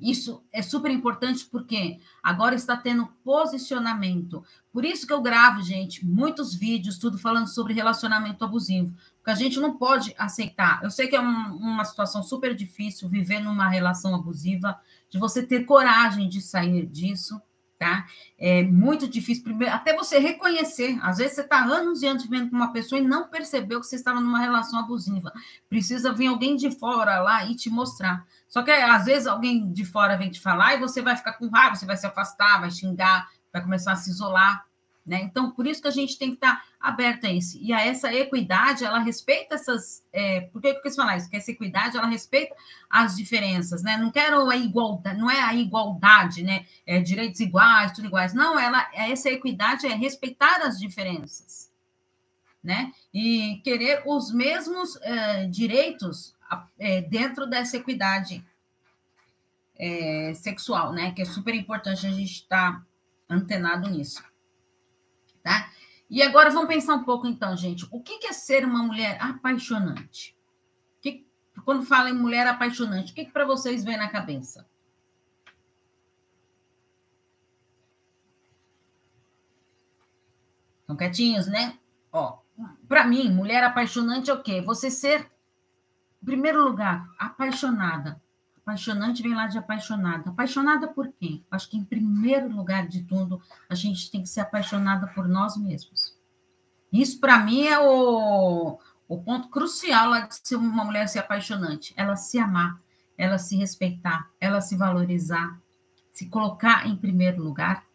Isso 0.00 0.42
é 0.52 0.62
super 0.62 0.90
importante 0.90 1.46
porque 1.46 2.00
agora 2.22 2.54
está 2.54 2.76
tendo 2.76 3.06
posicionamento. 3.22 4.44
Por 4.72 4.84
isso 4.84 5.06
que 5.06 5.12
eu 5.12 5.22
gravo, 5.22 5.62
gente, 5.62 6.04
muitos 6.04 6.54
vídeos, 6.54 6.98
tudo 6.98 7.18
falando 7.18 7.46
sobre 7.46 7.72
relacionamento 7.72 8.44
abusivo. 8.44 8.92
Porque 9.18 9.30
a 9.30 9.34
gente 9.34 9.60
não 9.60 9.76
pode 9.76 10.14
aceitar. 10.18 10.82
Eu 10.82 10.90
sei 10.90 11.06
que 11.06 11.14
é 11.14 11.20
um, 11.20 11.56
uma 11.56 11.84
situação 11.84 12.22
super 12.22 12.54
difícil 12.54 13.08
viver 13.08 13.40
numa 13.40 13.68
relação 13.68 14.14
abusiva, 14.14 14.78
de 15.08 15.18
você 15.18 15.42
ter 15.42 15.64
coragem 15.64 16.28
de 16.28 16.40
sair 16.40 16.86
disso, 16.86 17.40
tá? 17.78 18.06
É 18.38 18.62
muito 18.62 19.08
difícil, 19.08 19.44
primeiro, 19.44 19.74
até 19.74 19.94
você 19.94 20.18
reconhecer. 20.18 20.98
Às 21.02 21.18
vezes 21.18 21.34
você 21.34 21.40
está 21.42 21.64
anos 21.64 22.02
e 22.02 22.06
anos 22.06 22.24
vivendo 22.24 22.50
com 22.50 22.56
uma 22.56 22.72
pessoa 22.72 23.00
e 23.00 23.04
não 23.04 23.28
percebeu 23.28 23.80
que 23.80 23.86
você 23.86 23.96
estava 23.96 24.20
numa 24.20 24.38
relação 24.38 24.78
abusiva. 24.78 25.32
Precisa 25.68 26.12
vir 26.12 26.28
alguém 26.28 26.56
de 26.56 26.70
fora 26.70 27.20
lá 27.20 27.44
e 27.44 27.54
te 27.54 27.70
mostrar. 27.70 28.24
Só 28.48 28.62
que 28.62 28.70
às 28.70 29.04
vezes 29.04 29.26
alguém 29.26 29.72
de 29.72 29.84
fora 29.84 30.16
vem 30.16 30.30
te 30.30 30.40
falar 30.40 30.74
e 30.74 30.80
você 30.80 31.02
vai 31.02 31.16
ficar 31.16 31.34
com 31.34 31.48
raiva, 31.48 31.74
você 31.74 31.86
vai 31.86 31.96
se 31.96 32.06
afastar, 32.06 32.60
vai 32.60 32.70
xingar, 32.70 33.28
vai 33.52 33.62
começar 33.62 33.92
a 33.92 33.96
se 33.96 34.10
isolar. 34.10 34.64
Né? 35.06 35.22
Então, 35.22 35.52
por 35.52 35.68
isso 35.68 35.80
que 35.80 35.86
a 35.86 35.92
gente 35.92 36.18
tem 36.18 36.30
que 36.30 36.34
estar 36.34 36.64
aberta 36.80 37.28
a 37.28 37.32
isso. 37.32 37.56
E 37.60 37.72
a 37.72 37.80
essa 37.80 38.12
equidade, 38.12 38.84
ela 38.84 38.98
respeita 38.98 39.54
essas. 39.54 40.04
É, 40.12 40.40
por 40.40 40.60
que 40.60 40.66
eu 40.66 40.82
quis 40.82 40.96
falar 40.96 41.16
isso? 41.16 41.30
Que 41.30 41.36
essa 41.36 41.52
equidade, 41.52 41.96
ela 41.96 42.08
respeita 42.08 42.56
as 42.90 43.14
diferenças, 43.14 43.84
né? 43.84 43.96
Não 43.96 44.10
quero 44.10 44.50
a 44.50 44.56
igualdade, 44.56 45.16
não 45.16 45.30
é 45.30 45.40
a 45.40 45.54
igualdade, 45.54 46.42
né? 46.42 46.66
É, 46.84 47.00
direitos 47.00 47.38
iguais, 47.38 47.92
tudo 47.92 48.08
iguais. 48.08 48.34
Não, 48.34 48.58
ela, 48.58 48.90
essa 48.92 49.30
equidade 49.30 49.86
é 49.86 49.94
respeitar 49.94 50.60
as 50.62 50.76
diferenças, 50.76 51.70
né? 52.62 52.90
E 53.14 53.60
querer 53.62 54.02
os 54.06 54.32
mesmos 54.32 54.96
é, 55.02 55.46
direitos 55.46 56.34
é, 56.80 57.00
dentro 57.02 57.46
dessa 57.46 57.76
equidade 57.76 58.44
é, 59.78 60.32
sexual, 60.34 60.92
né? 60.92 61.12
Que 61.12 61.22
é 61.22 61.24
super 61.24 61.54
importante 61.54 62.08
a 62.08 62.10
gente 62.10 62.32
estar 62.32 62.84
antenado 63.30 63.88
nisso 63.88 64.20
tá? 65.46 65.70
E 66.10 66.20
agora 66.22 66.50
vamos 66.50 66.66
pensar 66.66 66.96
um 66.96 67.04
pouco, 67.04 67.28
então, 67.28 67.56
gente. 67.56 67.86
O 67.92 68.02
que 68.02 68.26
é 68.26 68.32
ser 68.32 68.64
uma 68.64 68.82
mulher 68.82 69.16
apaixonante? 69.22 70.36
Que, 71.00 71.24
quando 71.64 71.84
fala 71.84 72.10
em 72.10 72.14
mulher 72.14 72.48
apaixonante, 72.48 73.12
o 73.12 73.14
que, 73.14 73.26
que 73.26 73.30
para 73.30 73.44
vocês 73.44 73.84
vem 73.84 73.96
na 73.96 74.08
cabeça? 74.08 74.68
Estão 80.80 80.96
quietinhos, 80.96 81.46
né? 81.46 81.78
Ó, 82.10 82.40
para 82.88 83.06
mim, 83.06 83.32
mulher 83.32 83.62
apaixonante 83.62 84.30
é 84.30 84.34
o 84.34 84.42
quê? 84.42 84.60
Você 84.62 84.90
ser, 84.90 85.30
em 86.22 86.26
primeiro 86.26 86.64
lugar, 86.64 87.08
apaixonada 87.18 88.20
Apaixonante 88.66 89.22
vem 89.22 89.32
lá 89.32 89.46
de 89.46 89.56
apaixonada. 89.56 90.30
Apaixonada 90.30 90.88
por 90.88 91.06
quem? 91.20 91.46
Acho 91.48 91.70
que, 91.70 91.76
em 91.76 91.84
primeiro 91.84 92.48
lugar 92.48 92.88
de 92.88 93.04
tudo, 93.04 93.40
a 93.70 93.76
gente 93.76 94.10
tem 94.10 94.20
que 94.20 94.28
ser 94.28 94.40
apaixonada 94.40 95.06
por 95.06 95.28
nós 95.28 95.56
mesmos. 95.56 96.18
Isso, 96.92 97.20
para 97.20 97.38
mim, 97.38 97.62
é 97.62 97.78
o, 97.78 98.76
o 99.06 99.22
ponto 99.22 99.48
crucial 99.50 100.10
lá 100.10 100.22
de 100.22 100.34
ser 100.42 100.56
uma 100.56 100.84
mulher 100.84 101.08
ser 101.08 101.20
apaixonante, 101.20 101.94
ela 101.96 102.16
se 102.16 102.40
amar, 102.40 102.82
ela 103.16 103.38
se 103.38 103.56
respeitar, 103.56 104.32
ela 104.40 104.60
se 104.60 104.76
valorizar, 104.76 105.60
se 106.12 106.28
colocar 106.28 106.88
em 106.88 106.96
primeiro 106.96 107.40
lugar. 107.40 107.86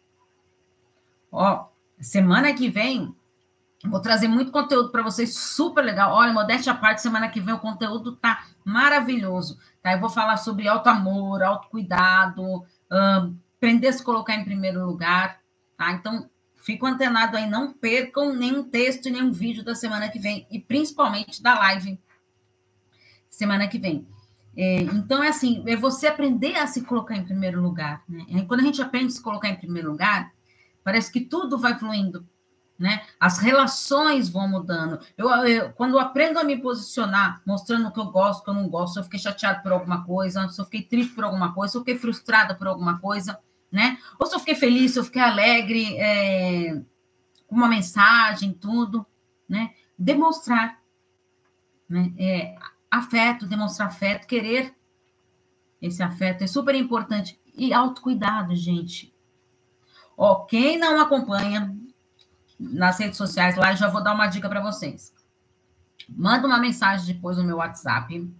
Ó, 1.30 1.68
semana 2.00 2.54
que 2.54 2.70
vem 2.70 3.14
vou 3.84 4.00
trazer 4.00 4.28
muito 4.28 4.52
conteúdo 4.52 4.90
para 4.90 5.02
vocês, 5.02 5.36
super 5.36 5.84
legal. 5.84 6.12
Olha, 6.12 6.32
modéstia 6.32 6.72
à 6.72 6.76
parte, 6.76 7.02
semana 7.02 7.28
que 7.28 7.40
vem 7.40 7.54
o 7.54 7.58
conteúdo 7.58 8.16
tá 8.16 8.44
maravilhoso. 8.64 9.58
Tá? 9.82 9.92
Eu 9.92 10.00
vou 10.00 10.10
falar 10.10 10.36
sobre 10.36 10.68
auto 10.68 10.88
amor, 10.88 11.42
autocuidado, 11.42 12.42
um, 12.42 13.36
aprender 13.56 13.88
a 13.88 13.92
se 13.92 14.02
colocar 14.02 14.34
em 14.34 14.44
primeiro 14.44 14.84
lugar, 14.84 15.40
tá? 15.76 15.92
Então, 15.92 16.28
fico 16.56 16.86
antenado 16.86 17.36
aí, 17.36 17.48
não 17.48 17.72
percam 17.72 18.34
nenhum 18.34 18.62
texto, 18.62 19.10
nenhum 19.10 19.32
vídeo 19.32 19.64
da 19.64 19.74
semana 19.74 20.08
que 20.08 20.18
vem, 20.18 20.46
e 20.50 20.60
principalmente 20.60 21.42
da 21.42 21.54
live 21.54 21.98
semana 23.28 23.66
que 23.66 23.78
vem. 23.78 24.06
É, 24.56 24.82
então, 24.82 25.22
é 25.22 25.28
assim, 25.28 25.62
é 25.66 25.74
você 25.74 26.06
aprender 26.06 26.56
a 26.56 26.66
se 26.66 26.82
colocar 26.82 27.16
em 27.16 27.24
primeiro 27.24 27.60
lugar. 27.60 28.02
Né? 28.08 28.24
E 28.28 28.42
quando 28.46 28.60
a 28.60 28.64
gente 28.64 28.82
aprende 28.82 29.06
a 29.06 29.10
se 29.10 29.22
colocar 29.22 29.48
em 29.48 29.56
primeiro 29.56 29.90
lugar, 29.90 30.32
parece 30.84 31.10
que 31.10 31.20
tudo 31.20 31.58
vai 31.58 31.78
fluindo, 31.78 32.26
né? 32.78 33.04
As 33.18 33.38
relações 33.38 34.28
vão 34.28 34.48
mudando. 34.48 35.00
Eu, 35.16 35.28
eu, 35.46 35.72
quando 35.72 35.92
eu 35.92 36.00
aprendo 36.00 36.38
a 36.38 36.44
me 36.44 36.60
posicionar, 36.60 37.40
mostrando 37.46 37.88
o 37.88 37.92
que 37.92 38.00
eu 38.00 38.06
gosto, 38.06 38.40
o 38.40 38.44
que 38.44 38.50
eu 38.50 38.54
não 38.54 38.68
gosto, 38.68 38.94
se 38.94 38.98
eu 39.00 39.04
fiquei 39.04 39.20
chateado 39.20 39.62
por 39.62 39.72
alguma 39.72 40.04
coisa, 40.04 40.48
se 40.48 40.60
eu 40.60 40.64
fiquei 40.64 40.82
triste 40.82 41.14
por 41.14 41.24
alguma 41.24 41.54
coisa, 41.54 41.72
se 41.72 41.78
eu 41.78 41.82
fiquei 41.82 41.98
frustrada 41.98 42.54
por 42.54 42.66
alguma 42.66 42.98
coisa, 42.98 43.38
né? 43.70 43.98
Ou 44.18 44.26
se 44.26 44.34
eu 44.34 44.40
fiquei 44.40 44.54
feliz, 44.54 44.92
se 44.92 44.98
eu 44.98 45.04
fiquei 45.04 45.22
alegre, 45.22 45.96
é, 45.96 46.82
com 47.46 47.54
uma 47.56 47.68
mensagem, 47.68 48.52
tudo, 48.52 49.06
né? 49.48 49.70
Demonstrar, 49.96 50.80
né? 51.88 52.12
É, 52.18 52.56
afeto, 52.90 53.46
demonstrar 53.46 53.88
afeto, 53.88 54.26
querer 54.26 54.74
esse 55.82 56.00
afeto 56.00 56.44
é 56.44 56.46
super 56.46 56.76
importante. 56.76 57.40
E 57.54 57.72
autocuidado, 57.74 58.54
gente. 58.54 59.12
Ó, 60.16 60.44
quem 60.44 60.78
não 60.78 61.00
acompanha 61.00 61.76
nas 62.70 62.98
redes 62.98 63.16
sociais 63.16 63.56
lá, 63.56 63.74
já 63.74 63.88
vou 63.88 64.02
dar 64.02 64.14
uma 64.14 64.28
dica 64.28 64.48
para 64.48 64.60
vocês. 64.60 65.12
Manda 66.08 66.46
uma 66.46 66.58
mensagem 66.58 67.14
depois 67.14 67.36
no 67.36 67.44
meu 67.44 67.56
WhatsApp. 67.56 68.32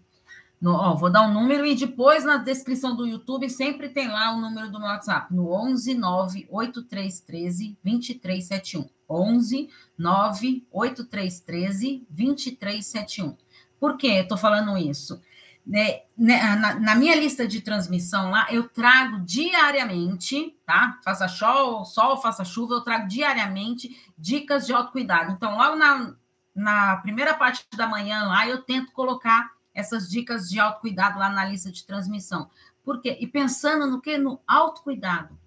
No, 0.60 0.74
ó, 0.74 0.94
vou 0.94 1.10
dar 1.10 1.22
um 1.22 1.32
número 1.32 1.66
e 1.66 1.74
depois 1.74 2.24
na 2.24 2.36
descrição 2.36 2.94
do 2.94 3.04
YouTube 3.04 3.50
sempre 3.50 3.88
tem 3.88 4.06
lá 4.06 4.32
o 4.32 4.40
número 4.40 4.70
do 4.70 4.78
meu 4.78 4.86
WhatsApp, 4.86 5.34
no 5.34 5.52
11 5.52 5.94
98313 5.94 7.76
2371. 7.82 8.88
11 9.08 9.68
98313 9.98 12.06
2371. 12.08 13.36
Por 13.80 13.96
que 13.96 14.06
eu 14.06 14.22
estou 14.22 14.38
falando 14.38 14.78
isso? 14.78 15.20
Né, 15.64 16.02
né, 16.19 16.57
na, 16.57 16.75
na, 16.75 16.95
minha 16.97 17.14
lista 17.14 17.47
de 17.47 17.61
transmissão 17.61 18.31
lá, 18.31 18.49
eu 18.50 18.69
trago 18.69 19.21
diariamente, 19.21 20.59
tá? 20.66 20.99
Faça 21.04 21.28
sol, 21.28 21.85
sol, 21.85 22.16
faça 22.16 22.45
chuva, 22.45 22.75
eu 22.75 22.81
trago 22.81 23.07
diariamente 23.07 24.12
dicas 24.19 24.66
de 24.66 24.73
autocuidado. 24.73 25.31
Então, 25.31 25.57
logo 25.57 25.76
na, 25.76 26.16
na 26.52 26.97
primeira 26.97 27.35
parte 27.35 27.64
da 27.76 27.87
manhã 27.87 28.25
lá, 28.25 28.47
eu 28.47 28.62
tento 28.62 28.90
colocar 28.90 29.52
essas 29.73 30.09
dicas 30.09 30.49
de 30.49 30.59
autocuidado 30.59 31.19
lá 31.19 31.31
na 31.31 31.45
lista 31.45 31.71
de 31.71 31.87
transmissão. 31.87 32.50
Por 32.85 33.00
quê? 33.00 33.16
E 33.21 33.26
pensando 33.26 33.87
no 33.87 34.00
que? 34.00 34.19
No 34.19 34.40
autocuidado. 34.47 35.38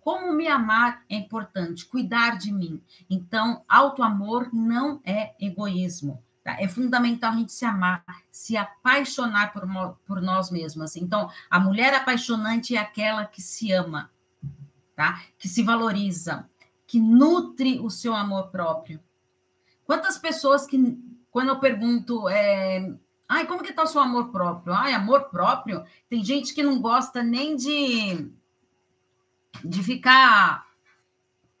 Como 0.00 0.32
me 0.32 0.48
amar 0.48 1.04
é 1.08 1.16
importante, 1.16 1.84
cuidar 1.84 2.38
de 2.38 2.50
mim. 2.50 2.82
Então, 3.10 3.62
autoamor 3.68 4.48
não 4.52 5.00
é 5.04 5.34
egoísmo. 5.38 6.22
Tá? 6.48 6.56
É 6.58 6.66
fundamental 6.66 7.32
a 7.32 7.36
gente 7.36 7.52
se 7.52 7.66
amar, 7.66 8.02
se 8.30 8.56
apaixonar 8.56 9.52
por, 9.52 9.68
por 10.06 10.22
nós 10.22 10.50
mesmas. 10.50 10.96
Então, 10.96 11.30
a 11.50 11.60
mulher 11.60 11.92
apaixonante 11.92 12.74
é 12.74 12.78
aquela 12.78 13.26
que 13.26 13.42
se 13.42 13.70
ama, 13.70 14.10
tá? 14.96 15.20
que 15.36 15.46
se 15.46 15.62
valoriza, 15.62 16.48
que 16.86 16.98
nutre 16.98 17.78
o 17.80 17.90
seu 17.90 18.14
amor 18.14 18.48
próprio. 18.48 18.98
Quantas 19.84 20.16
pessoas 20.16 20.66
que, 20.66 20.98
quando 21.30 21.50
eu 21.50 21.60
pergunto, 21.60 22.26
é, 22.30 22.94
ai, 23.28 23.46
como 23.46 23.62
que 23.62 23.68
está 23.68 23.82
o 23.82 23.86
seu 23.86 24.00
amor 24.00 24.30
próprio? 24.30 24.72
Ai, 24.72 24.94
amor 24.94 25.24
próprio? 25.24 25.84
Tem 26.08 26.24
gente 26.24 26.54
que 26.54 26.62
não 26.62 26.80
gosta 26.80 27.22
nem 27.22 27.56
de, 27.56 28.32
de 29.62 29.82
ficar 29.82 30.66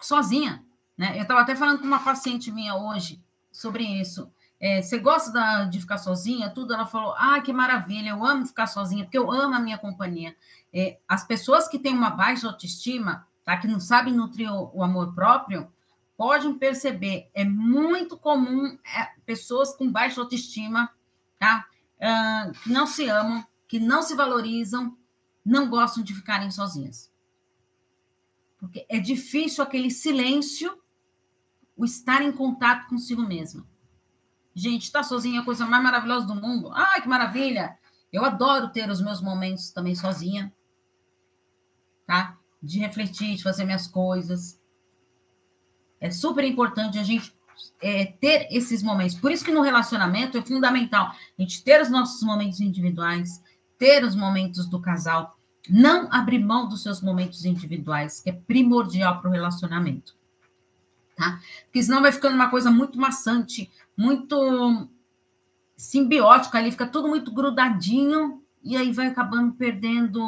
sozinha, 0.00 0.64
né? 0.96 1.18
Eu 1.18 1.22
estava 1.24 1.42
até 1.42 1.54
falando 1.54 1.80
com 1.80 1.86
uma 1.86 2.02
paciente 2.02 2.50
minha 2.50 2.74
hoje 2.74 3.22
sobre 3.52 3.84
isso. 3.84 4.32
É, 4.60 4.82
você 4.82 4.98
gosta 4.98 5.30
da, 5.32 5.64
de 5.64 5.80
ficar 5.80 5.98
sozinha? 5.98 6.50
Tudo. 6.50 6.74
Ela 6.74 6.86
falou: 6.86 7.14
Ah, 7.16 7.40
que 7.40 7.52
maravilha, 7.52 8.10
eu 8.10 8.24
amo 8.24 8.46
ficar 8.46 8.66
sozinha, 8.66 9.04
porque 9.04 9.18
eu 9.18 9.30
amo 9.30 9.54
a 9.54 9.60
minha 9.60 9.78
companhia. 9.78 10.36
É, 10.72 10.98
as 11.06 11.24
pessoas 11.24 11.68
que 11.68 11.78
têm 11.78 11.94
uma 11.94 12.10
baixa 12.10 12.46
autoestima, 12.46 13.26
tá, 13.44 13.56
que 13.56 13.68
não 13.68 13.80
sabem 13.80 14.12
nutrir 14.12 14.52
o, 14.52 14.70
o 14.74 14.82
amor 14.82 15.14
próprio, 15.14 15.70
podem 16.18 16.58
perceber, 16.58 17.30
é 17.32 17.44
muito 17.44 18.18
comum 18.18 18.76
é, 18.84 19.12
pessoas 19.24 19.76
com 19.76 19.90
baixa 19.90 20.20
autoestima, 20.20 20.90
tá, 21.38 21.64
uh, 21.96 22.52
que 22.60 22.70
não 22.70 22.88
se 22.88 23.08
amam, 23.08 23.46
que 23.68 23.78
não 23.78 24.02
se 24.02 24.16
valorizam, 24.16 24.98
não 25.44 25.70
gostam 25.70 26.02
de 26.02 26.12
ficarem 26.12 26.50
sozinhas. 26.50 27.12
Porque 28.58 28.84
é 28.88 28.98
difícil 28.98 29.62
aquele 29.62 29.92
silêncio, 29.92 30.76
o 31.76 31.84
estar 31.84 32.20
em 32.20 32.32
contato 32.32 32.88
consigo 32.88 33.22
mesma. 33.22 33.64
Gente, 34.58 34.82
estar 34.82 35.00
tá 35.00 35.04
sozinha 35.04 35.38
é 35.38 35.42
a 35.42 35.44
coisa 35.44 35.64
mais 35.64 35.80
maravilhosa 35.80 36.26
do 36.26 36.34
mundo. 36.34 36.72
Ai, 36.74 37.00
que 37.00 37.08
maravilha! 37.08 37.78
Eu 38.12 38.24
adoro 38.24 38.70
ter 38.70 38.90
os 38.90 39.00
meus 39.00 39.20
momentos 39.20 39.70
também 39.70 39.94
sozinha, 39.94 40.52
tá? 42.04 42.36
De 42.60 42.80
refletir, 42.80 43.36
de 43.36 43.42
fazer 43.44 43.64
minhas 43.64 43.86
coisas. 43.86 44.60
É 46.00 46.10
super 46.10 46.42
importante 46.42 46.98
a 46.98 47.04
gente 47.04 47.32
é, 47.80 48.06
ter 48.06 48.48
esses 48.50 48.82
momentos. 48.82 49.14
Por 49.14 49.30
isso 49.30 49.44
que 49.44 49.52
no 49.52 49.62
relacionamento 49.62 50.36
é 50.36 50.42
fundamental 50.42 51.06
a 51.06 51.40
gente 51.40 51.62
ter 51.62 51.80
os 51.80 51.88
nossos 51.88 52.20
momentos 52.24 52.60
individuais, 52.60 53.40
ter 53.78 54.02
os 54.02 54.16
momentos 54.16 54.66
do 54.66 54.80
casal, 54.80 55.38
não 55.70 56.12
abrir 56.12 56.40
mão 56.40 56.68
dos 56.68 56.82
seus 56.82 57.00
momentos 57.00 57.44
individuais, 57.44 58.20
que 58.20 58.30
é 58.30 58.32
primordial 58.32 59.20
para 59.20 59.30
o 59.30 59.32
relacionamento. 59.32 60.18
Tá? 61.14 61.40
Porque 61.64 61.82
senão 61.82 62.02
vai 62.02 62.10
ficando 62.10 62.34
uma 62.34 62.50
coisa 62.50 62.70
muito 62.70 62.98
maçante, 62.98 63.70
muito 63.98 64.88
simbiótico 65.76 66.56
ali, 66.56 66.70
fica 66.70 66.86
tudo 66.86 67.08
muito 67.08 67.32
grudadinho 67.32 68.40
e 68.62 68.76
aí 68.76 68.92
vai 68.92 69.08
acabando 69.08 69.54
perdendo 69.54 70.22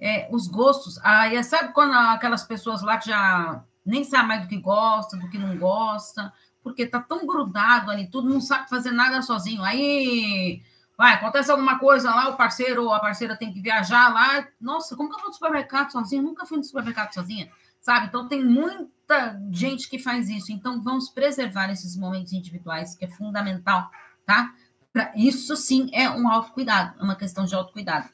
é, 0.00 0.28
os 0.32 0.48
gostos. 0.48 0.98
Aí 1.04 1.42
sabe 1.44 1.72
quando 1.72 1.92
aquelas 1.92 2.42
pessoas 2.42 2.82
lá 2.82 2.98
que 2.98 3.08
já 3.08 3.64
nem 3.86 4.02
sabe 4.02 4.28
mais 4.28 4.42
do 4.42 4.48
que 4.48 4.56
gosta, 4.56 5.16
do 5.16 5.30
que 5.30 5.38
não 5.38 5.56
gosta, 5.56 6.32
porque 6.60 6.86
tá 6.86 7.00
tão 7.00 7.24
grudado 7.24 7.88
ali 7.88 8.10
tudo, 8.10 8.28
não 8.28 8.40
sabe 8.40 8.68
fazer 8.68 8.90
nada 8.90 9.22
sozinho. 9.22 9.62
Aí 9.62 10.60
vai, 10.98 11.14
acontece 11.14 11.52
alguma 11.52 11.78
coisa 11.78 12.10
lá, 12.10 12.30
o 12.30 12.36
parceiro 12.36 12.82
ou 12.82 12.92
a 12.92 12.98
parceira 12.98 13.36
tem 13.36 13.52
que 13.52 13.60
viajar 13.60 14.12
lá. 14.12 14.44
Nossa, 14.60 14.96
como 14.96 15.08
que 15.08 15.14
eu 15.14 15.20
vou 15.20 15.28
no 15.28 15.34
supermercado 15.34 15.92
sozinha? 15.92 16.20
Nunca 16.20 16.44
fui 16.44 16.58
no 16.58 16.64
supermercado 16.64 17.14
sozinha 17.14 17.48
sabe? 17.80 18.06
Então 18.06 18.28
tem 18.28 18.44
muita 18.44 19.40
gente 19.50 19.88
que 19.88 19.98
faz 19.98 20.28
isso. 20.28 20.52
Então 20.52 20.82
vamos 20.82 21.08
preservar 21.08 21.70
esses 21.70 21.96
momentos 21.96 22.32
individuais, 22.32 22.94
que 22.94 23.04
é 23.04 23.08
fundamental, 23.08 23.90
tá? 24.24 24.54
Pra, 24.92 25.12
isso 25.16 25.56
sim 25.56 25.88
é 25.92 26.10
um 26.10 26.28
autocuidado, 26.28 26.98
é 27.00 27.02
uma 27.02 27.16
questão 27.16 27.44
de 27.44 27.54
autocuidado. 27.54 28.08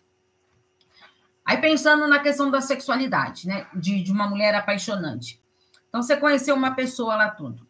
Aí 1.45 1.59
pensando 1.59 2.09
na 2.09 2.19
questão 2.19 2.51
da 2.51 2.61
sexualidade, 2.61 3.47
né? 3.47 3.67
De, 3.75 4.03
de 4.03 4.13
uma 4.13 4.29
mulher 4.29 4.55
apaixonante. 4.55 5.41
Então 5.89 6.03
você 6.03 6.17
conheceu 6.17 6.55
uma 6.55 6.75
pessoa 6.75 7.15
lá 7.15 7.31
tudo. 7.31 7.67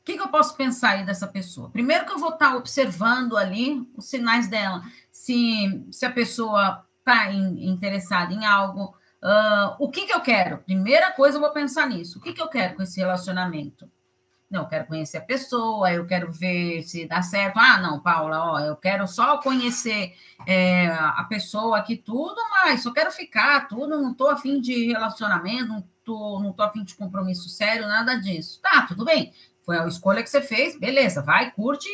O 0.00 0.04
que, 0.04 0.16
que 0.16 0.22
eu 0.22 0.28
posso 0.28 0.56
pensar 0.56 0.90
aí 0.90 1.06
dessa 1.06 1.26
pessoa? 1.28 1.70
Primeiro 1.70 2.04
que 2.06 2.12
eu 2.12 2.18
vou 2.18 2.30
estar 2.30 2.56
observando 2.56 3.36
ali 3.36 3.88
os 3.96 4.06
sinais 4.06 4.48
dela. 4.48 4.82
Se, 5.12 5.86
se 5.92 6.04
a 6.04 6.10
pessoa 6.10 6.84
está 6.98 7.32
interessada 7.32 8.32
em 8.32 8.44
algo, 8.44 8.94
Uh, 9.22 9.76
o 9.78 9.90
que, 9.90 10.06
que 10.06 10.14
eu 10.14 10.20
quero? 10.20 10.58
Primeira 10.58 11.12
coisa, 11.12 11.36
eu 11.36 11.40
vou 11.40 11.50
pensar 11.50 11.86
nisso. 11.86 12.18
O 12.18 12.22
que, 12.22 12.32
que 12.32 12.40
eu 12.40 12.48
quero 12.48 12.74
com 12.74 12.82
esse 12.82 12.98
relacionamento? 12.98 13.90
Não, 14.50 14.62
eu 14.62 14.66
quero 14.66 14.86
conhecer 14.86 15.18
a 15.18 15.22
pessoa, 15.22 15.92
eu 15.92 16.04
quero 16.06 16.32
ver 16.32 16.82
se 16.82 17.06
dá 17.06 17.22
certo. 17.22 17.58
Ah, 17.58 17.80
não, 17.80 18.00
Paula, 18.00 18.52
ó, 18.52 18.58
eu 18.58 18.74
quero 18.74 19.06
só 19.06 19.38
conhecer 19.38 20.12
é, 20.44 20.88
a 20.88 21.24
pessoa 21.28 21.78
aqui, 21.78 21.96
tudo, 21.96 22.34
mas 22.50 22.82
só 22.82 22.92
quero 22.92 23.12
ficar, 23.12 23.68
tudo, 23.68 24.02
não 24.02 24.12
tô 24.12 24.26
afim 24.26 24.60
de 24.60 24.88
relacionamento, 24.88 25.68
não 25.68 25.88
tô, 26.02 26.40
não 26.40 26.52
tô 26.52 26.64
afim 26.64 26.82
de 26.82 26.96
compromisso 26.96 27.48
sério, 27.48 27.86
nada 27.86 28.16
disso. 28.16 28.60
Tá, 28.60 28.86
tudo 28.88 29.04
bem. 29.04 29.32
Foi 29.64 29.78
a 29.78 29.86
escolha 29.86 30.22
que 30.22 30.28
você 30.28 30.42
fez, 30.42 30.76
beleza, 30.76 31.22
vai, 31.22 31.52
curte 31.52 31.88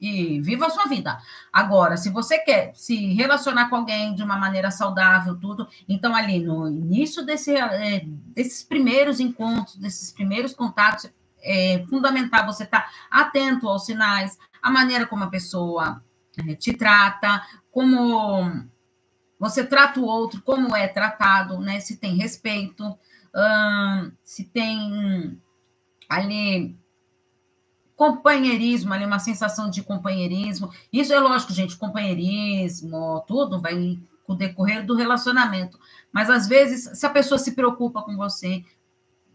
e 0.00 0.40
viva 0.40 0.66
a 0.66 0.70
sua 0.70 0.86
vida. 0.86 1.18
Agora, 1.52 1.96
se 1.96 2.10
você 2.10 2.38
quer 2.38 2.72
se 2.74 3.14
relacionar 3.14 3.68
com 3.68 3.76
alguém 3.76 4.14
de 4.14 4.22
uma 4.22 4.36
maneira 4.36 4.70
saudável, 4.70 5.38
tudo, 5.38 5.66
então 5.88 6.14
ali 6.14 6.40
no 6.40 6.68
início 6.68 7.24
desse, 7.24 7.56
é, 7.56 8.02
desses 8.04 8.62
primeiros 8.62 9.20
encontros, 9.20 9.76
desses 9.76 10.12
primeiros 10.12 10.54
contatos, 10.54 11.10
é 11.42 11.84
fundamental 11.88 12.44
você 12.44 12.64
estar 12.64 12.82
tá 12.82 12.90
atento 13.10 13.68
aos 13.68 13.86
sinais, 13.86 14.36
a 14.62 14.70
maneira 14.70 15.06
como 15.06 15.24
a 15.24 15.30
pessoa 15.30 16.02
é, 16.46 16.54
te 16.54 16.72
trata, 16.74 17.42
como 17.70 18.66
você 19.38 19.64
trata 19.64 20.00
o 20.00 20.04
outro, 20.04 20.42
como 20.42 20.74
é 20.74 20.88
tratado, 20.88 21.58
né? 21.60 21.78
Se 21.80 21.98
tem 21.98 22.16
respeito, 22.16 22.84
hum, 22.84 24.12
se 24.24 24.44
tem 24.44 25.40
ali 26.08 26.76
companheirismo, 27.96 28.92
ali 28.92 29.06
uma 29.06 29.18
sensação 29.18 29.70
de 29.70 29.82
companheirismo. 29.82 30.70
Isso 30.92 31.12
é 31.12 31.18
lógico, 31.18 31.52
gente, 31.52 31.76
companheirismo, 31.76 33.24
tudo 33.26 33.60
vai 33.60 33.98
com 34.24 34.34
o 34.34 34.36
decorrer 34.36 34.84
do 34.84 34.94
relacionamento. 34.94 35.78
Mas 36.12 36.28
às 36.28 36.46
vezes, 36.46 36.98
se 36.98 37.06
a 37.06 37.10
pessoa 37.10 37.38
se 37.38 37.52
preocupa 37.52 38.02
com 38.02 38.16
você, 38.16 38.62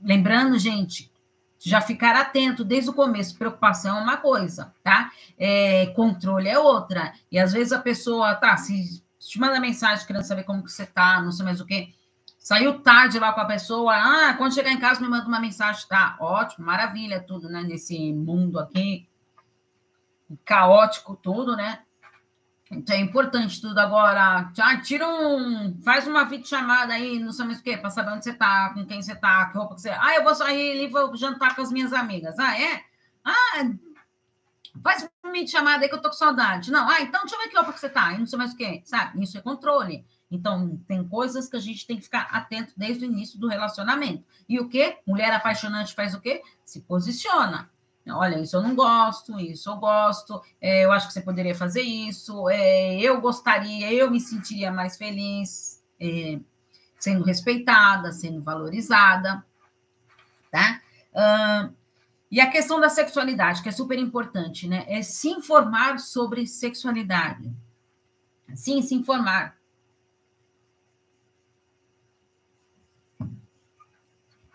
lembrando, 0.02 0.60
gente, 0.60 1.12
já 1.58 1.80
ficar 1.80 2.16
atento 2.16 2.64
desde 2.64 2.90
o 2.90 2.94
começo. 2.94 3.38
Preocupação 3.38 3.98
é 3.98 4.02
uma 4.02 4.18
coisa, 4.18 4.74
tá? 4.84 5.12
É, 5.38 5.88
controle 5.88 6.50
é 6.50 6.58
outra. 6.58 7.14
E 7.32 7.40
às 7.40 7.54
vezes 7.54 7.72
a 7.72 7.80
pessoa, 7.80 8.36
tá, 8.36 8.58
se 8.58 9.04
te 9.20 9.40
manda 9.40 9.60
mensagem 9.60 10.06
querendo 10.06 10.24
saber 10.24 10.44
como 10.44 10.64
que 10.64 10.72
você 10.72 10.86
tá, 10.86 11.22
não 11.22 11.32
sei 11.32 11.46
mais 11.46 11.62
o 11.62 11.66
quê. 11.66 11.94
Saiu 12.42 12.82
tarde 12.82 13.20
lá 13.20 13.32
com 13.34 13.40
a 13.40 13.46
pessoa, 13.46 13.94
ah, 13.96 14.34
quando 14.34 14.56
chegar 14.56 14.72
em 14.72 14.80
casa 14.80 15.00
me 15.00 15.08
manda 15.08 15.28
uma 15.28 15.40
mensagem, 15.40 15.88
tá? 15.88 16.18
Ótimo, 16.20 16.66
maravilha, 16.66 17.22
tudo, 17.22 17.48
né? 17.48 17.62
Nesse 17.62 18.12
mundo 18.12 18.58
aqui, 18.58 19.08
caótico, 20.44 21.16
tudo, 21.16 21.56
né? 21.56 21.84
Então 22.72 22.96
é 22.96 23.00
importante 23.00 23.62
tudo 23.62 23.78
agora. 23.78 24.52
Ah, 24.58 24.78
tira 24.82 25.08
um. 25.08 25.80
Faz 25.84 26.08
uma 26.08 26.24
videochamada 26.24 26.94
aí, 26.94 27.20
não 27.20 27.32
sei 27.32 27.46
mais 27.46 27.60
o 27.60 27.64
quê, 27.64 27.78
para 27.78 27.92
saber 27.92 28.12
onde 28.12 28.24
você 28.24 28.34
tá, 28.34 28.72
com 28.74 28.88
quem 28.88 29.04
você 29.04 29.14
tá, 29.14 29.46
que 29.46 29.58
roupa 29.60 29.76
que 29.76 29.82
você. 29.82 29.90
Ah, 29.92 30.16
eu 30.16 30.24
vou 30.24 30.34
sair 30.34 30.84
e 30.84 30.88
vou 30.88 31.16
jantar 31.16 31.56
com 31.56 31.62
as 31.62 31.72
minhas 31.72 31.94
amigas. 31.94 32.40
Ah, 32.40 32.60
é? 32.60 32.82
Ah, 33.24 33.70
faz 34.82 35.08
uma 35.24 35.32
videochamada 35.32 35.84
aí 35.84 35.90
que 35.90 35.94
eu 35.94 36.02
tô 36.02 36.10
com 36.10 36.16
saudade. 36.16 36.72
Não, 36.72 36.90
ah, 36.90 37.02
então 37.02 37.22
deixa 37.22 37.36
eu 37.36 37.40
ver 37.40 37.50
que 37.50 37.56
roupa 37.56 37.72
que 37.72 37.80
você 37.80 37.90
tá, 37.90 38.14
e 38.14 38.18
não 38.18 38.26
sei 38.26 38.40
mais 38.40 38.54
o 38.54 38.58
quê, 38.58 38.82
sabe? 38.84 39.22
Isso 39.22 39.38
é 39.38 39.42
controle. 39.42 40.04
Então, 40.32 40.80
tem 40.88 41.06
coisas 41.06 41.50
que 41.50 41.58
a 41.58 41.60
gente 41.60 41.86
tem 41.86 41.98
que 41.98 42.04
ficar 42.04 42.30
atento 42.32 42.74
desde 42.78 43.06
o 43.06 43.10
início 43.10 43.38
do 43.38 43.50
relacionamento. 43.50 44.24
E 44.48 44.60
o 44.60 44.70
quê? 44.70 44.98
Mulher 45.06 45.34
apaixonante 45.34 45.94
faz 45.94 46.16
o 46.16 46.22
quê? 46.22 46.42
Se 46.64 46.82
posiciona. 46.82 47.70
Olha, 48.10 48.40
isso 48.40 48.56
eu 48.56 48.64
não 48.64 48.74
gosto, 48.74 49.40
isso 49.40 49.70
eu 49.70 49.76
gosto, 49.76 50.42
é, 50.60 50.86
eu 50.86 50.92
acho 50.92 51.08
que 51.08 51.14
você 51.14 51.22
poderia 51.22 51.54
fazer 51.54 51.84
isso, 51.84 52.50
é, 52.50 53.00
eu 53.00 53.22
gostaria, 53.22 53.94
eu 53.94 54.10
me 54.10 54.20
sentiria 54.20 54.72
mais 54.72 54.98
feliz 54.98 55.84
é, 56.00 56.40
sendo 56.98 57.24
respeitada, 57.24 58.12
sendo 58.12 58.42
valorizada, 58.42 59.46
tá? 60.50 60.82
Uh, 61.14 61.76
e 62.32 62.40
a 62.40 62.50
questão 62.50 62.80
da 62.80 62.90
sexualidade, 62.90 63.62
que 63.62 63.70
é 63.70 63.72
super 63.72 64.00
importante, 64.00 64.68
né? 64.68 64.86
É 64.88 65.02
se 65.02 65.28
informar 65.30 66.00
sobre 66.00 66.48
sexualidade. 66.48 67.52
Sim, 68.56 68.82
se 68.82 68.96
informar. 68.96 69.61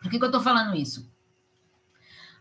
Por 0.07 0.11
que, 0.13 0.19
que 0.19 0.25
eu 0.25 0.29
estou 0.29 0.41
falando 0.41 0.77
isso? 0.77 1.11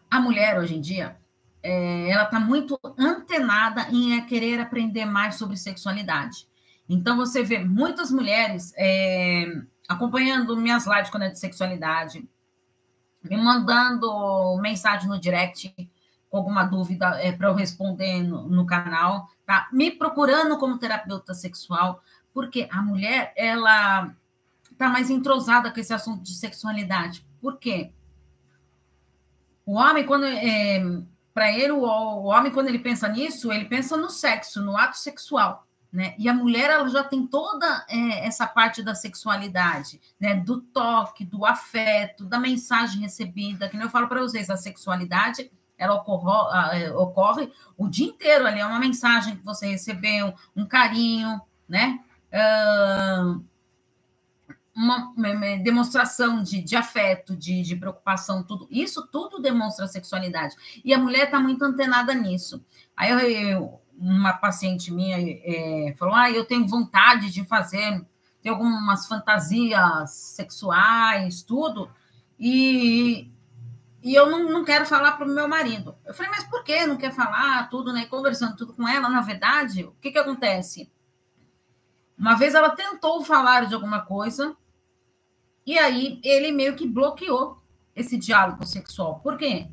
A 0.09 0.19
mulher, 0.19 0.59
hoje 0.59 0.75
em 0.75 0.81
dia, 0.81 1.17
é, 1.63 2.11
ela 2.11 2.25
está 2.25 2.39
muito 2.39 2.79
antenada 2.95 3.87
em 3.89 4.23
querer 4.27 4.61
aprender 4.61 5.05
mais 5.05 5.33
sobre 5.33 5.57
sexualidade. 5.57 6.47
Então, 6.87 7.17
você 7.17 7.41
vê 7.41 7.57
muitas 7.57 8.11
mulheres 8.11 8.71
é, 8.77 9.45
acompanhando 9.89 10.55
minhas 10.55 10.85
lives 10.85 11.09
quando 11.09 11.23
é 11.23 11.29
de 11.29 11.39
sexualidade, 11.39 12.29
me 13.23 13.35
mandando 13.35 14.55
mensagem 14.61 15.09
no 15.09 15.19
direct 15.19 15.73
com 16.29 16.37
alguma 16.37 16.65
dúvida 16.65 17.19
é, 17.19 17.31
para 17.31 17.47
eu 17.47 17.55
responder 17.55 18.21
no, 18.21 18.47
no, 18.47 18.67
canal, 18.67 19.27
tá? 19.43 19.67
Me 19.71 19.89
procurando 19.89 20.59
como 20.59 20.77
terapeuta 20.77 21.33
sexual, 21.33 21.99
porque 22.31 22.67
a 22.71 22.79
mulher, 22.83 23.33
ela 23.35 24.13
está 24.71 24.87
mais 24.87 25.09
entrosada 25.09 25.71
com 25.71 25.79
esse 25.79 25.93
assunto 25.93 26.21
de 26.21 26.35
sexualidade. 26.35 27.24
Por 27.45 27.59
quê? 27.59 27.91
O 29.63 29.73
homem, 29.73 30.03
quando. 30.03 30.25
É, 30.25 30.83
para 31.31 31.51
ele, 31.51 31.73
o, 31.73 31.83
o 31.83 32.23
homem, 32.23 32.51
quando 32.51 32.69
ele 32.69 32.79
pensa 32.79 33.07
nisso, 33.07 33.53
ele 33.53 33.65
pensa 33.65 33.95
no 33.95 34.09
sexo, 34.09 34.63
no 34.63 34.75
ato 34.75 34.97
sexual. 34.97 35.67
Né? 35.93 36.15
E 36.17 36.27
a 36.27 36.33
mulher 36.33 36.71
ela 36.71 36.89
já 36.89 37.03
tem 37.03 37.27
toda 37.27 37.85
é, 37.87 38.25
essa 38.25 38.47
parte 38.47 38.81
da 38.81 38.95
sexualidade, 38.95 40.01
né? 40.19 40.33
do 40.33 40.59
toque, 40.59 41.23
do 41.23 41.45
afeto, 41.45 42.25
da 42.25 42.39
mensagem 42.39 43.01
recebida, 43.01 43.69
que 43.69 43.77
eu 43.77 43.91
falo 43.91 44.07
para 44.07 44.21
vocês, 44.21 44.49
a 44.49 44.57
sexualidade 44.57 45.51
ela 45.77 45.93
ocorre, 45.93 46.81
é, 46.81 46.91
ocorre 46.93 47.51
o 47.77 47.87
dia 47.87 48.07
inteiro 48.07 48.47
ali, 48.47 48.59
é 48.59 48.65
uma 48.65 48.79
mensagem 48.79 49.35
que 49.35 49.45
você 49.45 49.67
recebeu, 49.67 50.33
um 50.55 50.65
carinho, 50.65 51.39
né? 51.69 51.99
Uh, 52.33 53.45
uma, 54.85 55.13
uma 55.17 55.57
demonstração 55.57 56.41
de, 56.43 56.61
de 56.61 56.75
afeto, 56.75 57.35
de, 57.35 57.61
de, 57.61 57.75
preocupação, 57.75 58.43
tudo 58.43 58.67
isso 58.69 59.07
tudo 59.07 59.41
demonstra 59.41 59.87
sexualidade. 59.87 60.55
E 60.83 60.93
a 60.93 60.97
mulher 60.97 61.25
está 61.25 61.39
muito 61.39 61.63
antenada 61.63 62.13
nisso. 62.13 62.63
Aí 62.95 63.11
eu, 63.11 63.19
eu, 63.19 63.81
uma 63.97 64.33
paciente 64.33 64.93
minha 64.93 65.17
é, 65.19 65.93
falou: 65.97 66.15
Ah, 66.15 66.29
eu 66.31 66.45
tenho 66.45 66.67
vontade 66.67 67.31
de 67.31 67.43
fazer, 67.45 68.05
ter 68.41 68.49
algumas 68.49 69.07
fantasias 69.07 70.11
sexuais, 70.11 71.41
tudo, 71.41 71.89
e, 72.39 73.31
e 74.03 74.13
eu 74.13 74.29
não, 74.29 74.51
não 74.51 74.63
quero 74.63 74.85
falar 74.85 75.13
para 75.13 75.25
o 75.25 75.29
meu 75.29 75.47
marido. 75.47 75.95
Eu 76.05 76.13
falei, 76.13 76.31
mas 76.31 76.43
por 76.43 76.63
que 76.63 76.85
não 76.85 76.97
quer 76.97 77.11
falar 77.11 77.69
tudo, 77.69 77.91
né? 77.91 78.05
Conversando 78.05 78.55
tudo 78.55 78.73
com 78.73 78.87
ela, 78.87 79.09
na 79.09 79.21
verdade, 79.21 79.83
o 79.83 79.95
que, 80.01 80.11
que 80.11 80.19
acontece? 80.19 80.91
Uma 82.17 82.35
vez 82.35 82.55
ela 82.55 82.69
tentou 82.69 83.23
falar 83.23 83.65
de 83.65 83.73
alguma 83.73 84.01
coisa, 84.01 84.55
e 85.65 85.77
aí 85.79 86.19
ele 86.23 86.51
meio 86.51 86.75
que 86.75 86.87
bloqueou 86.87 87.57
esse 87.95 88.17
diálogo 88.17 88.65
sexual. 88.65 89.19
Por 89.19 89.37
quê? 89.37 89.67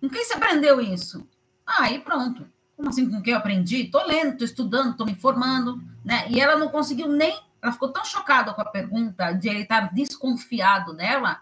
Com 0.00 0.08
quem 0.08 0.24
você 0.24 0.34
aprendeu 0.34 0.80
isso? 0.80 1.26
Aí 1.66 1.96
ah, 1.96 2.00
pronto. 2.00 2.46
Como 2.76 2.88
assim 2.88 3.10
com 3.10 3.22
quem 3.22 3.32
eu 3.32 3.38
aprendi? 3.38 3.84
Tô 3.84 4.04
lendo, 4.06 4.38
tô 4.38 4.44
estudando, 4.44 4.96
tô 4.96 5.04
me 5.04 5.12
informando, 5.12 5.80
né? 6.04 6.26
E 6.28 6.40
ela 6.40 6.56
não 6.56 6.68
conseguiu 6.68 7.08
nem. 7.08 7.38
Ela 7.62 7.72
ficou 7.72 7.92
tão 7.92 8.04
chocada 8.04 8.52
com 8.54 8.60
a 8.60 8.66
pergunta 8.66 9.32
de 9.32 9.48
ele 9.48 9.60
estar 9.60 9.92
desconfiado 9.92 10.94
dela 10.94 11.40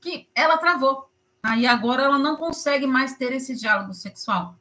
que 0.00 0.28
ela 0.34 0.56
travou. 0.56 1.10
Aí 1.42 1.66
agora 1.66 2.02
ela 2.02 2.18
não 2.18 2.36
consegue 2.36 2.86
mais 2.86 3.14
ter 3.16 3.32
esse 3.32 3.54
diálogo 3.54 3.92
sexual. 3.94 4.59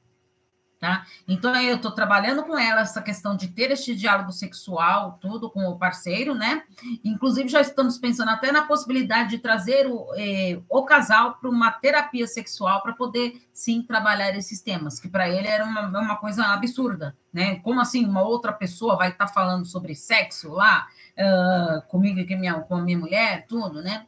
Tá? 0.80 1.06
Então, 1.28 1.54
eu 1.58 1.76
estou 1.76 1.92
trabalhando 1.92 2.42
com 2.44 2.58
ela 2.58 2.80
essa 2.80 3.02
questão 3.02 3.36
de 3.36 3.50
ter 3.50 3.70
este 3.70 3.94
diálogo 3.94 4.32
sexual, 4.32 5.20
tudo 5.20 5.50
com 5.52 5.66
o 5.66 5.78
parceiro, 5.78 6.34
né? 6.34 6.64
Inclusive, 7.04 7.50
já 7.50 7.60
estamos 7.60 7.98
pensando 7.98 8.30
até 8.30 8.50
na 8.50 8.62
possibilidade 8.62 9.32
de 9.32 9.40
trazer 9.40 9.88
o, 9.88 10.08
eh, 10.16 10.58
o 10.70 10.86
casal 10.86 11.34
para 11.34 11.50
uma 11.50 11.70
terapia 11.70 12.26
sexual 12.26 12.82
para 12.82 12.94
poder, 12.94 13.42
sim, 13.52 13.82
trabalhar 13.82 14.34
esses 14.38 14.62
temas, 14.62 15.02
que 15.02 15.10
para 15.10 15.28
ele 15.28 15.50
era 15.50 15.66
uma, 15.66 15.88
uma 15.88 16.16
coisa 16.16 16.46
absurda, 16.46 17.14
né? 17.34 17.58
Como 17.60 17.82
assim 17.82 18.06
uma 18.06 18.22
outra 18.22 18.54
pessoa 18.54 18.96
vai 18.96 19.10
estar 19.10 19.28
tá 19.28 19.34
falando 19.34 19.66
sobre 19.66 19.94
sexo 19.94 20.54
lá 20.54 20.88
uh, 21.18 21.86
comigo 21.90 22.20
e 22.20 22.26
com, 22.70 22.76
a 22.76 22.82
minha 22.82 22.98
mulher, 22.98 23.46
tudo, 23.50 23.82
né? 23.82 24.06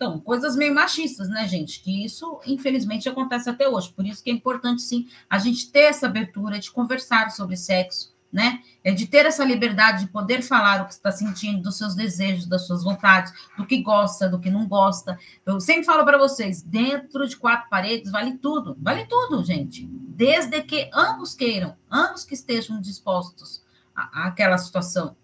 Então, 0.00 0.18
coisas 0.18 0.56
meio 0.56 0.74
machistas, 0.74 1.28
né, 1.28 1.46
gente? 1.46 1.82
Que 1.82 2.06
isso, 2.06 2.40
infelizmente, 2.46 3.06
acontece 3.06 3.50
até 3.50 3.68
hoje. 3.68 3.92
Por 3.92 4.06
isso 4.06 4.24
que 4.24 4.30
é 4.30 4.32
importante, 4.32 4.80
sim, 4.80 5.06
a 5.28 5.38
gente 5.38 5.70
ter 5.70 5.90
essa 5.90 6.06
abertura 6.06 6.58
de 6.58 6.70
conversar 6.70 7.30
sobre 7.30 7.54
sexo, 7.54 8.16
né? 8.32 8.62
É 8.82 8.92
de 8.92 9.06
ter 9.06 9.26
essa 9.26 9.44
liberdade 9.44 10.06
de 10.06 10.10
poder 10.10 10.40
falar 10.40 10.80
o 10.80 10.86
que 10.86 10.94
está 10.94 11.12
sentindo, 11.12 11.60
dos 11.60 11.76
seus 11.76 11.94
desejos, 11.94 12.46
das 12.46 12.66
suas 12.66 12.82
vontades, 12.82 13.30
do 13.58 13.66
que 13.66 13.82
gosta, 13.82 14.26
do 14.26 14.40
que 14.40 14.48
não 14.48 14.66
gosta. 14.66 15.18
Eu 15.44 15.60
sempre 15.60 15.84
falo 15.84 16.02
para 16.02 16.16
vocês, 16.16 16.62
dentro 16.62 17.28
de 17.28 17.36
quatro 17.36 17.68
paredes 17.68 18.10
vale 18.10 18.38
tudo, 18.38 18.78
vale 18.80 19.04
tudo, 19.04 19.44
gente. 19.44 19.84
Desde 19.84 20.62
que 20.62 20.88
ambos 20.94 21.34
queiram, 21.34 21.76
ambos 21.90 22.24
que 22.24 22.32
estejam 22.32 22.80
dispostos 22.80 23.62
àquela 23.94 24.56
situação. 24.56 25.14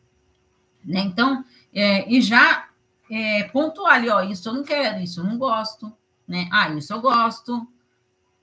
Né? 0.84 1.00
Então, 1.00 1.42
é, 1.72 2.06
e 2.12 2.20
já 2.20 2.65
é, 3.10 3.44
pontuar 3.44 3.94
ali, 3.94 4.08
ó, 4.08 4.20
isso 4.22 4.48
eu 4.48 4.54
não 4.54 4.64
quero, 4.64 5.00
isso 5.00 5.20
eu 5.20 5.24
não 5.24 5.38
gosto, 5.38 5.92
né? 6.26 6.48
Ah, 6.52 6.68
isso 6.70 6.92
eu 6.92 7.00
gosto, 7.00 7.66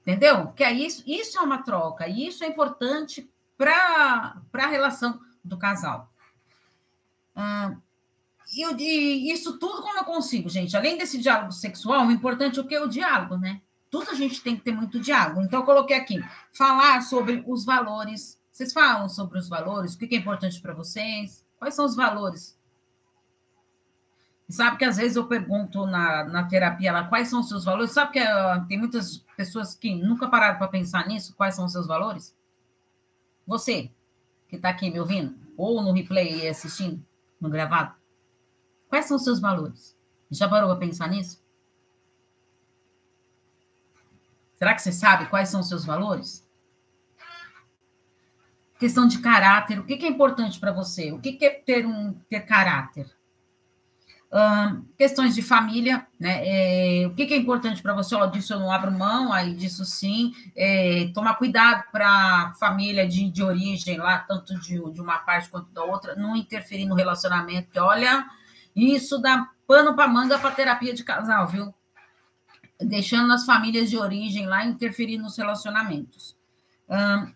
entendeu? 0.02 0.48
Que 0.54 0.64
é 0.64 0.72
isso, 0.72 1.04
isso 1.06 1.38
é 1.38 1.42
uma 1.42 1.64
troca, 1.64 2.08
e 2.08 2.28
isso 2.28 2.44
é 2.44 2.48
importante 2.48 3.30
para 3.58 4.42
a 4.54 4.68
relação 4.68 5.20
do 5.44 5.58
casal. 5.58 6.10
Ah, 7.36 7.76
eu, 8.58 8.78
e 8.78 9.32
isso 9.32 9.58
tudo 9.58 9.82
como 9.82 9.98
eu 9.98 10.04
consigo, 10.04 10.50
gente. 10.50 10.76
Além 10.78 10.98
desse 10.98 11.18
diálogo 11.18 11.52
sexual, 11.52 12.06
o 12.06 12.12
importante 12.12 12.60
é 12.60 12.62
o 12.62 12.68
que? 12.68 12.78
O 12.78 12.88
diálogo, 12.88 13.38
né? 13.38 13.62
Tudo 13.90 14.12
a 14.12 14.16
gente 14.16 14.42
tem 14.42 14.56
que 14.56 14.64
ter 14.64 14.72
muito 14.72 15.00
diálogo. 15.00 15.42
Então, 15.42 15.60
eu 15.60 15.66
coloquei 15.66 15.96
aqui, 15.96 16.24
falar 16.52 17.02
sobre 17.02 17.44
os 17.48 17.64
valores. 17.64 18.40
Vocês 18.52 18.74
falam 18.74 19.10
sobre 19.10 19.40
os 19.40 19.48
valores, 19.48 19.94
o 19.94 19.98
que 19.98 20.14
é 20.14 20.18
importante 20.18 20.62
para 20.62 20.74
vocês? 20.74 21.44
Quais 21.58 21.76
são 21.76 21.86
os 21.86 21.96
valores 21.96 22.58
sabe 24.54 24.78
que 24.78 24.86
às 24.86 24.98
vezes 24.98 25.18
eu 25.18 25.28
pergunto 25.28 25.86
na, 25.88 26.24
na 26.26 26.44
terapia 26.44 26.92
lá 26.92 27.06
quais 27.06 27.28
são 27.28 27.40
os 27.40 27.50
seus 27.50 27.66
valores. 27.66 27.92
Sabe 27.92 28.14
que 28.14 28.20
uh, 28.20 28.66
tem 28.68 28.78
muitas 28.78 29.18
pessoas 29.36 29.74
que 29.74 29.96
nunca 29.96 30.28
pararam 30.28 30.60
para 30.60 30.68
pensar 30.68 31.08
nisso, 31.08 31.36
quais 31.36 31.56
são 31.56 31.66
os 31.66 31.72
seus 31.72 31.88
valores? 31.88 32.36
Você, 33.48 33.92
que 34.48 34.56
está 34.56 34.70
aqui 34.70 34.92
me 34.92 35.00
ouvindo, 35.00 35.36
ou 35.58 35.82
no 35.82 35.92
replay 35.92 36.48
assistindo, 36.48 37.04
no 37.42 37.50
gravado, 37.50 37.96
quais 38.88 39.06
são 39.06 39.18
os 39.18 39.24
seus 39.24 39.40
valores? 39.40 39.98
Já 40.30 40.48
parou 40.48 40.70
para 40.70 40.80
pensar 40.80 41.10
nisso? 41.10 41.44
Será 44.56 44.76
que 44.76 44.82
você 44.82 44.92
sabe 44.92 45.26
quais 45.30 45.50
são 45.50 45.62
os 45.62 45.68
seus 45.68 45.84
valores? 45.84 46.48
Questão 48.80 49.08
de 49.08 49.20
caráter. 49.20 49.80
O 49.80 49.84
que 49.84 49.94
é 50.06 50.08
importante 50.08 50.60
para 50.60 50.72
você? 50.72 51.12
O 51.12 51.20
que 51.20 51.44
é 51.44 51.50
ter 51.50 51.86
um 51.86 52.14
ter 52.30 52.42
caráter? 52.42 53.10
Questões 54.98 55.36
de 55.36 55.44
família, 55.44 56.08
né? 56.20 56.42
É, 56.44 57.08
o 57.08 57.14
que, 57.14 57.28
que, 57.28 57.36
é 57.36 57.38
importante 57.38 57.84
para 57.84 57.94
você? 57.94 58.16
Ó, 58.16 58.26
disso 58.26 58.54
eu 58.54 58.60
não 58.60 58.72
abro 58.72 58.92
mão, 58.92 59.32
aí 59.32 59.54
disso 59.54 59.86
sim. 59.86 60.34
É, 60.56 61.12
tomar 61.14 61.36
cuidado 61.36 61.84
para 61.92 62.52
família 62.60 63.08
de, 63.08 63.30
de 63.30 63.44
origem 63.44 63.98
lá, 63.98 64.18
tanto 64.20 64.60
de, 64.60 64.82
de 64.92 65.02
uma 65.02 65.20
parte 65.20 65.50
quanto 65.50 65.72
da 65.72 65.84
outra, 65.84 66.16
não 66.16 66.36
interferir 66.36 66.86
no 66.86 66.96
relacionamento, 66.96 67.66
porque 67.66 67.80
olha, 67.80 68.26
isso 68.76 69.20
dá 69.20 69.48
pano 69.68 69.96
para 69.96 70.08
manga 70.08 70.40
para 70.40 70.50
terapia 70.50 70.96
de 70.96 71.04
casal, 71.04 71.48
viu? 71.48 71.74
Deixando 72.82 73.32
as 73.32 73.46
famílias 73.46 73.88
de 73.88 73.98
origem 73.98 74.48
lá 74.48 74.66
interferir 74.66 75.20
nos 75.20 75.38
relacionamentos. 75.38 76.36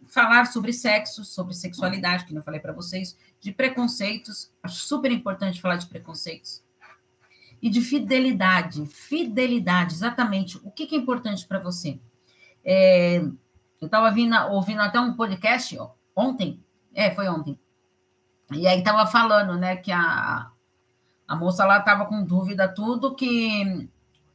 falar 0.07 0.47
sobre 0.47 0.73
sexo, 0.73 1.23
sobre 1.23 1.53
sexualidade, 1.53 2.25
que 2.25 2.35
eu 2.35 2.43
falei 2.43 2.59
para 2.59 2.73
vocês, 2.73 3.15
de 3.39 3.51
preconceitos, 3.51 4.51
acho 4.63 4.77
super 4.77 5.11
importante 5.11 5.61
falar 5.61 5.75
de 5.75 5.85
preconceitos 5.85 6.65
e 7.61 7.69
de 7.69 7.81
fidelidade. 7.81 8.85
Fidelidade, 8.85 9.93
exatamente. 9.93 10.57
O 10.63 10.71
que, 10.71 10.85
que 10.85 10.95
é 10.95 10.97
importante 10.97 11.45
para 11.47 11.59
você? 11.59 11.99
É, 12.63 13.17
eu 13.79 13.85
estava 13.85 14.13
ouvindo 14.49 14.81
até 14.81 14.99
um 14.99 15.13
podcast 15.13 15.77
ó, 15.77 15.91
ontem, 16.15 16.63
é, 16.93 17.11
foi 17.11 17.27
ontem, 17.29 17.59
e 18.51 18.67
aí 18.67 18.79
estava 18.79 19.05
falando, 19.05 19.55
né, 19.55 19.75
que 19.75 19.91
a, 19.91 20.49
a 21.27 21.35
moça 21.35 21.65
lá 21.65 21.79
estava 21.79 22.05
com 22.05 22.23
dúvida, 22.23 22.67
tudo, 22.67 23.13
que 23.13 23.89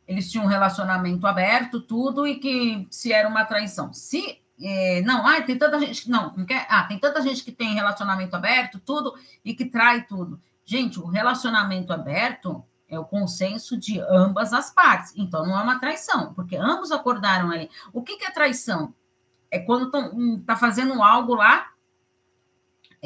eles 0.07 0.31
tinham 0.31 0.45
um 0.45 0.49
relacionamento 0.49 1.27
aberto, 1.27 1.81
tudo, 1.81 2.27
e 2.27 2.37
que 2.37 2.87
se 2.91 3.13
era 3.13 3.29
uma 3.29 3.45
traição. 3.45 3.93
Se 3.93 4.41
é, 4.61 5.01
não, 5.03 5.27
ah, 5.27 5.41
tem 5.41 5.57
tanta 5.57 5.81
gente 5.81 6.03
que 6.03 6.11
não, 6.11 6.33
não 6.37 6.45
quer, 6.45 6.67
ah, 6.69 6.85
tem 6.85 6.99
tanta 6.99 7.23
gente 7.23 7.43
que 7.43 7.51
tem 7.51 7.75
relacionamento 7.75 8.37
aberto, 8.37 8.79
tudo, 8.79 9.15
e 9.45 9.55
que 9.55 9.65
trai 9.65 10.05
tudo. 10.05 10.41
Gente, 10.65 11.01
o 11.01 11.07
relacionamento 11.07 11.93
aberto 11.93 12.65
é 12.93 12.99
o 12.99 13.05
consenso 13.07 13.75
de 13.75 13.99
ambas 14.01 14.53
as 14.53 14.71
partes. 14.71 15.15
Então, 15.17 15.47
não 15.47 15.59
é 15.59 15.63
uma 15.63 15.81
traição, 15.81 16.35
porque 16.35 16.57
ambos 16.57 16.93
acordaram 16.93 17.51
ali. 17.51 17.71
O 17.91 18.03
que, 18.03 18.19
que 18.19 18.25
é 18.27 18.31
traição? 18.31 18.95
É 19.51 19.59
quando 19.59 19.91
está 20.39 20.55
fazendo 20.57 21.03
algo 21.03 21.35
lá 21.35 21.73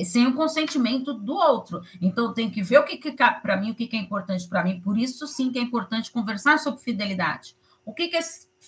sem 0.05 0.27
o 0.27 0.35
consentimento 0.35 1.15
do 1.15 1.35
outro. 1.35 1.81
Então, 2.03 2.35
tem 2.35 2.51
que 2.51 2.63
ver 2.63 2.79
o 2.79 2.85
que, 2.85 2.97
que 2.97 3.13
para 3.13 3.57
mim, 3.57 3.71
o 3.71 3.75
que, 3.77 3.87
que 3.87 3.97
é 3.97 4.01
importante 4.01 4.49
para 4.49 4.65
mim. 4.65 4.81
Por 4.81 4.99
isso, 4.99 5.25
sim, 5.27 5.53
que 5.53 5.59
é 5.59 5.63
importante 5.63 6.11
conversar 6.11 6.59
sobre 6.59 6.83
fidelidade. 6.83 7.57
O 7.85 7.95
que, 7.95 8.09
que 8.09 8.17
é 8.17 8.21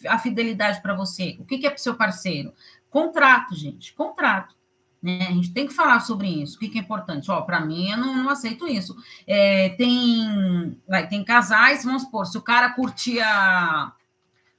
a 0.07 0.19
fidelidade 0.21 0.81
para 0.81 0.95
você? 0.95 1.37
O 1.41 1.45
que, 1.45 1.59
que 1.59 1.67
é 1.67 1.71
para 1.71 1.79
o 1.79 1.83
seu 1.83 1.97
parceiro? 1.97 2.55
Contrato, 2.89 3.57
gente, 3.57 3.93
contrato. 3.93 4.57
Né? 5.03 5.27
A 5.29 5.33
gente 5.33 5.53
tem 5.53 5.67
que 5.67 5.73
falar 5.73 6.01
sobre 6.01 6.29
isso. 6.29 6.57
O 6.57 6.61
que, 6.61 6.69
que 6.69 6.79
é 6.79 6.81
importante? 6.81 7.31
Ó, 7.31 7.41
para 7.43 7.61
mim, 7.61 7.91
eu 7.91 7.97
não, 7.97 8.17
não 8.17 8.31
aceito 8.31 8.67
isso. 8.67 8.97
É, 9.27 9.71
tem, 9.71 10.81
vai, 10.87 11.07
tem 11.07 11.25
casais, 11.25 11.85
vamos 11.85 12.03
supor, 12.03 12.27
se 12.27 12.37
o 12.37 12.43
cara 12.43 12.71
curtia 12.71 13.25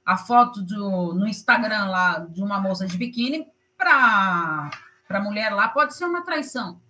a, 0.04 0.16
foto 0.16 0.62
do, 0.62 1.14
no 1.14 1.26
Instagram 1.26 1.86
lá 1.86 2.18
de 2.20 2.42
uma 2.42 2.60
moça 2.60 2.86
de 2.86 2.96
biquíni, 2.96 3.46
para 3.76 4.70
a 5.08 5.20
mulher 5.20 5.50
lá 5.50 5.68
pode 5.68 5.94
ser 5.94 6.06
uma 6.06 6.22
traição. 6.22 6.80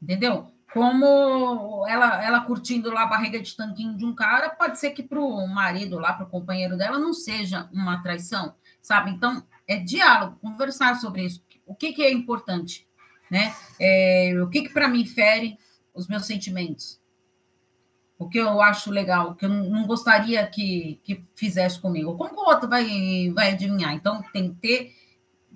Entendeu? 0.00 0.48
Como 0.72 1.84
ela, 1.86 2.24
ela 2.24 2.40
curtindo 2.40 2.90
lá 2.90 3.02
a 3.02 3.06
barriga 3.06 3.40
de 3.40 3.54
tanquinho 3.54 3.96
de 3.96 4.04
um 4.04 4.14
cara, 4.14 4.50
pode 4.50 4.78
ser 4.78 4.90
que 4.90 5.02
para 5.02 5.20
o 5.20 5.46
marido 5.46 5.98
lá, 5.98 6.14
para 6.14 6.24
o 6.24 6.30
companheiro 6.30 6.76
dela, 6.78 6.98
não 6.98 7.12
seja 7.12 7.68
uma 7.72 8.02
traição, 8.02 8.54
sabe? 8.80 9.10
Então, 9.10 9.44
é 9.68 9.76
diálogo, 9.76 10.38
conversar 10.40 10.96
sobre 10.96 11.24
isso 11.26 11.42
o 11.72 11.74
que, 11.74 11.92
que 11.92 12.02
é 12.02 12.12
importante, 12.12 12.86
né? 13.30 13.54
É, 13.80 14.34
o 14.42 14.48
que, 14.48 14.62
que 14.62 14.68
para 14.68 14.88
mim 14.88 15.06
fere 15.06 15.58
os 15.94 16.06
meus 16.06 16.26
sentimentos? 16.26 17.00
O 18.18 18.28
que 18.28 18.38
eu 18.38 18.60
acho 18.60 18.90
legal, 18.90 19.30
o 19.30 19.34
que 19.34 19.46
eu 19.46 19.48
não 19.48 19.86
gostaria 19.86 20.46
que, 20.46 21.00
que 21.02 21.24
fizesse 21.34 21.80
comigo. 21.80 22.16
Como 22.16 22.30
que 22.30 22.40
o 22.40 22.44
outro 22.44 22.68
vai, 22.68 23.32
vai 23.34 23.52
adivinhar? 23.52 23.94
Então, 23.94 24.22
tem 24.32 24.52
que 24.52 24.60
ter. 24.60 24.92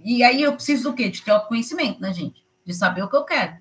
E 0.02 0.22
aí 0.24 0.42
eu 0.42 0.54
preciso 0.54 0.90
do 0.90 0.96
quê? 0.96 1.08
De 1.08 1.22
ter 1.22 1.30
autoconhecimento, 1.30 2.00
né, 2.00 2.12
gente? 2.12 2.44
De 2.64 2.74
saber 2.74 3.02
o 3.02 3.08
que 3.08 3.16
eu 3.16 3.24
quero. 3.24 3.58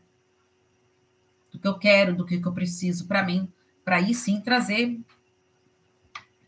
Do 1.52 1.60
que 1.60 1.68
eu 1.68 1.78
quero, 1.78 2.16
do 2.16 2.26
que, 2.26 2.40
que 2.40 2.48
eu 2.48 2.54
preciso 2.54 3.08
para 3.08 3.24
mim, 3.24 3.52
para 3.84 3.98
aí 3.98 4.14
sim 4.16 4.42
trazer 4.42 5.00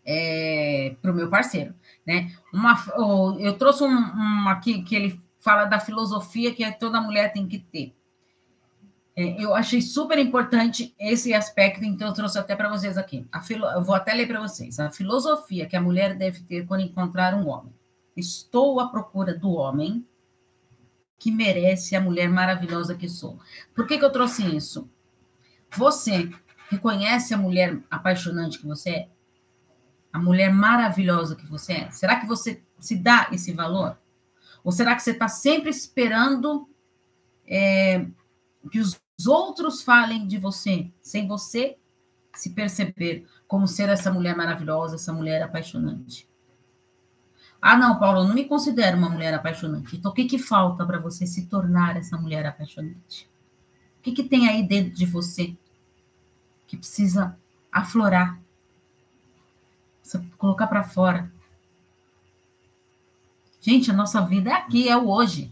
é, 0.04 0.96
para 1.02 1.12
o 1.12 1.14
meu 1.14 1.30
parceiro, 1.30 1.76
né? 2.06 2.32
Uma, 2.54 2.82
eu 3.40 3.58
trouxe 3.58 3.84
um, 3.84 3.90
um 3.90 4.48
aqui 4.48 4.82
que 4.82 4.96
ele 4.96 5.22
fala 5.40 5.66
da 5.66 5.80
filosofia 5.80 6.54
que 6.54 6.70
toda 6.74 7.02
mulher 7.02 7.32
tem 7.32 7.48
que 7.48 7.60
ter. 7.60 7.96
É, 9.16 9.44
eu 9.44 9.56
achei 9.56 9.82
super 9.82 10.20
importante 10.20 10.94
esse 11.00 11.34
aspecto, 11.34 11.84
então 11.84 12.10
eu 12.10 12.14
trouxe 12.14 12.38
até 12.38 12.56
para 12.56 12.70
vocês 12.70 13.00
aqui. 13.00 13.28
Filo, 13.44 13.66
eu 13.66 13.84
vou 13.84 13.96
até 13.96 14.14
ler 14.14 14.28
para 14.28 14.40
vocês. 14.40 14.80
A 14.80 14.92
filosofia 14.92 15.66
que 15.66 15.76
a 15.76 15.82
mulher 15.82 16.16
deve 16.16 16.42
ter 16.42 16.68
quando 16.68 16.82
encontrar 16.82 17.34
um 17.34 17.48
homem. 17.48 17.74
Estou 18.16 18.80
à 18.80 18.90
procura 18.90 19.34
do 19.34 19.52
homem 19.52 20.06
que 21.18 21.32
merece 21.32 21.96
a 21.96 22.02
mulher 22.02 22.30
maravilhosa 22.30 22.96
que 22.96 23.10
sou. 23.10 23.40
Por 23.74 23.88
que, 23.88 23.98
que 23.98 24.06
eu 24.06 24.12
trouxe 24.12 24.44
isso? 24.56 24.88
Você 25.76 26.30
reconhece 26.70 27.34
a 27.34 27.38
mulher 27.38 27.82
apaixonante 27.90 28.60
que 28.60 28.68
você 28.68 28.90
é? 28.92 29.10
A 30.14 30.20
mulher 30.20 30.54
maravilhosa 30.54 31.36
que 31.36 31.46
você 31.48 31.74
é? 31.74 31.90
Será 31.90 32.20
que 32.20 32.28
você 32.28 32.62
se 32.80 32.96
dá 32.96 33.30
esse 33.32 33.52
valor? 33.52 33.98
Ou 34.68 34.72
será 34.74 34.98
que 34.98 35.02
você 35.02 35.12
está 35.12 35.30
sempre 35.30 35.70
esperando 35.70 36.70
é, 37.48 38.06
que 38.70 38.82
os 38.82 39.00
outros 39.26 39.82
falem 39.82 40.28
de 40.28 40.38
você, 40.38 40.92
sem 41.02 41.26
você 41.26 41.78
se 42.36 42.50
perceber 42.50 43.26
como 43.48 43.66
ser 43.66 43.88
essa 43.88 44.12
mulher 44.12 44.36
maravilhosa, 44.36 44.96
essa 44.96 45.14
mulher 45.14 45.42
apaixonante? 45.42 46.30
Ah, 47.62 47.78
não, 47.78 47.98
Paulo, 47.98 48.20
eu 48.20 48.28
não 48.28 48.34
me 48.36 48.44
considero 48.44 48.98
uma 48.98 49.10
mulher 49.10 49.34
apaixonante. 49.34 49.96
Então, 49.96 50.12
o 50.12 50.14
que, 50.14 50.26
que 50.26 50.38
falta 50.38 50.86
para 50.86 51.00
você 51.00 51.26
se 51.26 51.46
tornar 51.46 51.96
essa 51.96 52.18
mulher 52.18 52.46
apaixonante? 52.46 53.32
O 54.00 54.02
que, 54.02 54.12
que 54.12 54.24
tem 54.24 54.50
aí 54.50 54.68
dentro 54.68 54.94
de 54.94 55.06
você 55.06 55.56
que 56.68 56.76
precisa 56.76 57.40
aflorar? 57.72 58.38
Precisa 60.02 60.26
colocar 60.38 60.68
para 60.68 60.84
fora. 60.84 61.32
Gente, 63.68 63.92
a 63.92 63.94
nossa 63.94 64.22
vida 64.22 64.50
é 64.50 64.54
aqui, 64.54 64.88
é 64.88 64.96
o 64.96 65.10
hoje. 65.10 65.52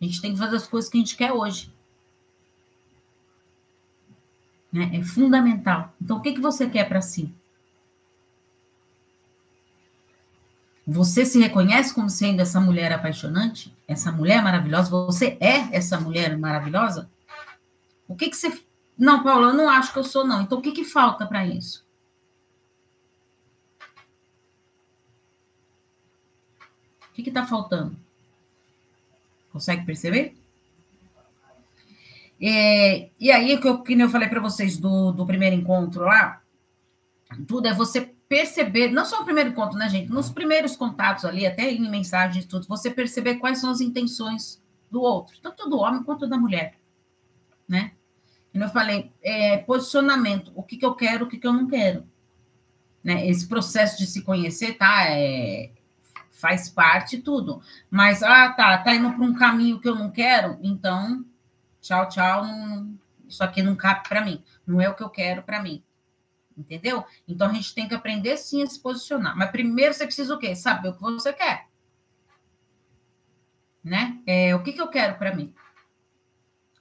A 0.00 0.04
gente 0.04 0.22
tem 0.22 0.32
que 0.32 0.38
fazer 0.38 0.54
as 0.54 0.68
coisas 0.68 0.88
que 0.88 0.96
a 0.96 1.00
gente 1.00 1.16
quer 1.16 1.32
hoje. 1.32 1.74
Né? 4.72 4.92
É 4.94 5.02
fundamental. 5.02 5.92
Então, 6.00 6.18
o 6.18 6.20
que, 6.20 6.34
que 6.34 6.40
você 6.40 6.70
quer 6.70 6.88
para 6.88 7.02
si? 7.02 7.34
Você 10.86 11.26
se 11.26 11.40
reconhece 11.40 11.92
como 11.92 12.08
sendo 12.08 12.40
essa 12.40 12.60
mulher 12.60 12.92
apaixonante? 12.92 13.76
Essa 13.88 14.12
mulher 14.12 14.40
maravilhosa? 14.40 14.88
Você 14.88 15.36
é 15.40 15.76
essa 15.76 15.98
mulher 15.98 16.38
maravilhosa? 16.38 17.10
O 18.06 18.14
que, 18.14 18.30
que 18.30 18.36
você. 18.36 18.56
Não, 18.96 19.24
Paulo, 19.24 19.48
eu 19.48 19.54
não 19.54 19.68
acho 19.68 19.92
que 19.92 19.98
eu 19.98 20.04
sou, 20.04 20.24
não. 20.24 20.42
Então, 20.42 20.58
o 20.58 20.62
que, 20.62 20.70
que 20.70 20.84
falta 20.84 21.26
para 21.26 21.44
isso? 21.44 21.84
Que 27.22 27.30
está 27.30 27.46
faltando? 27.46 27.96
Consegue 29.52 29.84
perceber? 29.84 30.36
É, 32.40 33.10
e 33.18 33.32
aí, 33.32 33.58
que 33.58 33.66
eu, 33.66 33.82
que 33.82 33.94
eu 33.94 34.08
falei 34.08 34.28
para 34.28 34.40
vocês 34.40 34.76
do, 34.76 35.10
do 35.12 35.26
primeiro 35.26 35.56
encontro 35.56 36.04
lá, 36.04 36.42
tudo 37.46 37.66
é 37.66 37.74
você 37.74 38.12
perceber, 38.28 38.90
não 38.90 39.04
só 39.04 39.22
o 39.22 39.24
primeiro 39.24 39.50
encontro, 39.50 39.78
né, 39.78 39.88
gente? 39.88 40.10
Nos 40.10 40.30
primeiros 40.30 40.76
contatos 40.76 41.24
ali, 41.24 41.46
até 41.46 41.70
em 41.70 41.90
mensagens, 41.90 42.44
tudo, 42.44 42.66
você 42.68 42.90
perceber 42.90 43.36
quais 43.36 43.58
são 43.58 43.70
as 43.70 43.80
intenções 43.80 44.62
do 44.90 45.00
outro, 45.00 45.36
tanto 45.42 45.68
do 45.68 45.78
homem 45.78 46.02
quanto 46.02 46.26
da 46.26 46.38
mulher, 46.38 46.78
né? 47.66 47.92
Como 48.52 48.64
eu 48.64 48.68
falei, 48.68 49.12
é, 49.22 49.58
posicionamento, 49.58 50.52
o 50.54 50.62
que, 50.62 50.76
que 50.76 50.84
eu 50.84 50.94
quero, 50.94 51.24
o 51.24 51.28
que, 51.28 51.38
que 51.38 51.46
eu 51.46 51.52
não 51.52 51.66
quero. 51.66 52.04
Né? 53.04 53.28
Esse 53.28 53.46
processo 53.46 53.98
de 53.98 54.06
se 54.06 54.22
conhecer, 54.22 54.76
tá? 54.76 55.04
É, 55.10 55.70
faz 56.38 56.68
parte 56.68 57.18
tudo. 57.18 57.60
Mas, 57.90 58.22
ah, 58.22 58.52
tá, 58.52 58.78
tá 58.78 58.94
indo 58.94 59.12
para 59.12 59.24
um 59.24 59.34
caminho 59.34 59.80
que 59.80 59.88
eu 59.88 59.94
não 59.94 60.10
quero, 60.10 60.58
então, 60.62 61.24
tchau, 61.80 62.08
tchau, 62.08 62.44
não, 62.44 62.98
isso 63.28 63.42
aqui 63.42 63.62
não 63.62 63.74
cabe 63.74 64.08
para 64.08 64.24
mim, 64.24 64.42
não 64.66 64.80
é 64.80 64.88
o 64.88 64.94
que 64.94 65.02
eu 65.02 65.10
quero 65.10 65.42
para 65.42 65.62
mim. 65.62 65.82
Entendeu? 66.56 67.04
Então 67.26 67.48
a 67.48 67.52
gente 67.52 67.74
tem 67.74 67.86
que 67.86 67.94
aprender 67.94 68.36
sim 68.36 68.62
a 68.62 68.66
se 68.66 68.80
posicionar. 68.80 69.36
Mas 69.36 69.50
primeiro 69.50 69.94
você 69.94 70.04
precisa 70.04 70.34
o 70.34 70.38
quê? 70.38 70.56
Saber 70.56 70.88
o 70.88 70.94
que 70.94 71.00
você 71.00 71.32
quer. 71.32 71.68
Né? 73.84 74.20
É, 74.26 74.56
o 74.56 74.62
que, 74.62 74.72
que 74.72 74.80
eu 74.80 74.88
quero 74.88 75.16
para 75.16 75.34
mim? 75.34 75.54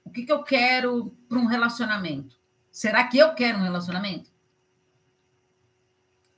O 0.04 0.10
que, 0.10 0.26
que 0.26 0.32
eu 0.32 0.42
quero 0.42 1.16
para 1.30 1.38
um 1.38 1.46
relacionamento? 1.46 2.36
Será 2.72 3.04
que 3.04 3.20
eu 3.20 3.36
quero 3.36 3.60
um 3.60 3.64
relacionamento? 3.64 4.32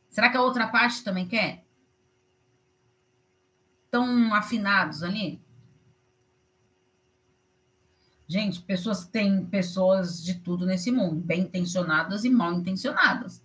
Será 0.09 0.29
que 0.29 0.35
a 0.35 0.41
outra 0.41 0.67
parte 0.67 1.01
também 1.01 1.25
quer? 1.25 1.63
Estão 3.89 4.35
afinados 4.35 5.01
ali? 5.01 5.41
Gente, 8.27 8.61
pessoas 8.61 9.07
têm 9.07 9.43
pessoas 9.47 10.23
de 10.23 10.35
tudo 10.35 10.63
nesse 10.63 10.91
mundo, 10.91 11.19
bem 11.19 11.41
intencionadas 11.41 12.23
e 12.23 12.29
mal 12.29 12.53
intencionadas. 12.53 13.43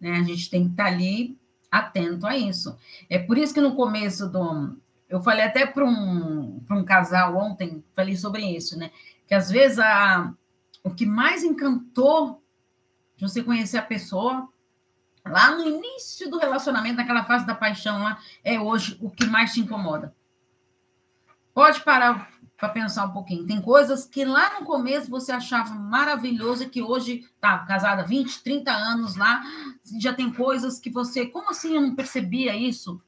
Né? 0.00 0.12
A 0.12 0.22
gente 0.22 0.48
tem 0.48 0.66
que 0.66 0.70
estar 0.70 0.84
tá 0.84 0.90
ali 0.90 1.36
atento 1.68 2.28
a 2.28 2.36
isso. 2.36 2.78
É 3.10 3.18
por 3.18 3.36
isso 3.36 3.52
que 3.52 3.60
no 3.60 3.74
começo 3.74 4.28
do. 4.28 4.78
Eu 5.08 5.20
falei 5.20 5.44
até 5.44 5.66
para 5.66 5.84
um, 5.84 6.64
um 6.70 6.84
casal 6.84 7.36
ontem, 7.36 7.82
falei 7.92 8.16
sobre 8.16 8.44
isso, 8.44 8.78
né? 8.78 8.92
Que 9.26 9.34
às 9.34 9.50
vezes 9.50 9.80
a, 9.80 10.32
o 10.84 10.94
que 10.94 11.04
mais 11.04 11.42
encantou 11.42 12.40
de 13.16 13.24
você 13.28 13.42
conhecer 13.42 13.78
a 13.78 13.82
pessoa 13.82 14.48
lá 15.24 15.56
no 15.56 15.66
início 15.66 16.30
do 16.30 16.38
relacionamento, 16.38 16.96
naquela 16.96 17.24
fase 17.24 17.46
da 17.46 17.54
paixão 17.54 18.02
lá, 18.02 18.18
é 18.42 18.60
hoje 18.60 18.96
o 19.00 19.10
que 19.10 19.26
mais 19.26 19.52
te 19.52 19.60
incomoda. 19.60 20.14
Pode 21.54 21.80
parar 21.82 22.32
para 22.56 22.68
pensar 22.68 23.06
um 23.06 23.12
pouquinho. 23.12 23.44
Tem 23.44 23.60
coisas 23.60 24.06
que 24.06 24.24
lá 24.24 24.60
no 24.60 24.64
começo 24.64 25.10
você 25.10 25.32
achava 25.32 25.74
maravilhoso 25.74 26.62
e 26.62 26.68
que 26.68 26.80
hoje 26.80 27.28
tá 27.40 27.58
casada 27.58 28.04
20, 28.04 28.40
30 28.40 28.70
anos 28.70 29.16
lá, 29.16 29.42
já 29.98 30.12
tem 30.14 30.32
coisas 30.32 30.78
que 30.78 30.88
você, 30.88 31.26
como 31.26 31.50
assim 31.50 31.74
eu 31.74 31.80
não 31.80 31.94
percebia 31.94 32.56
isso? 32.56 33.02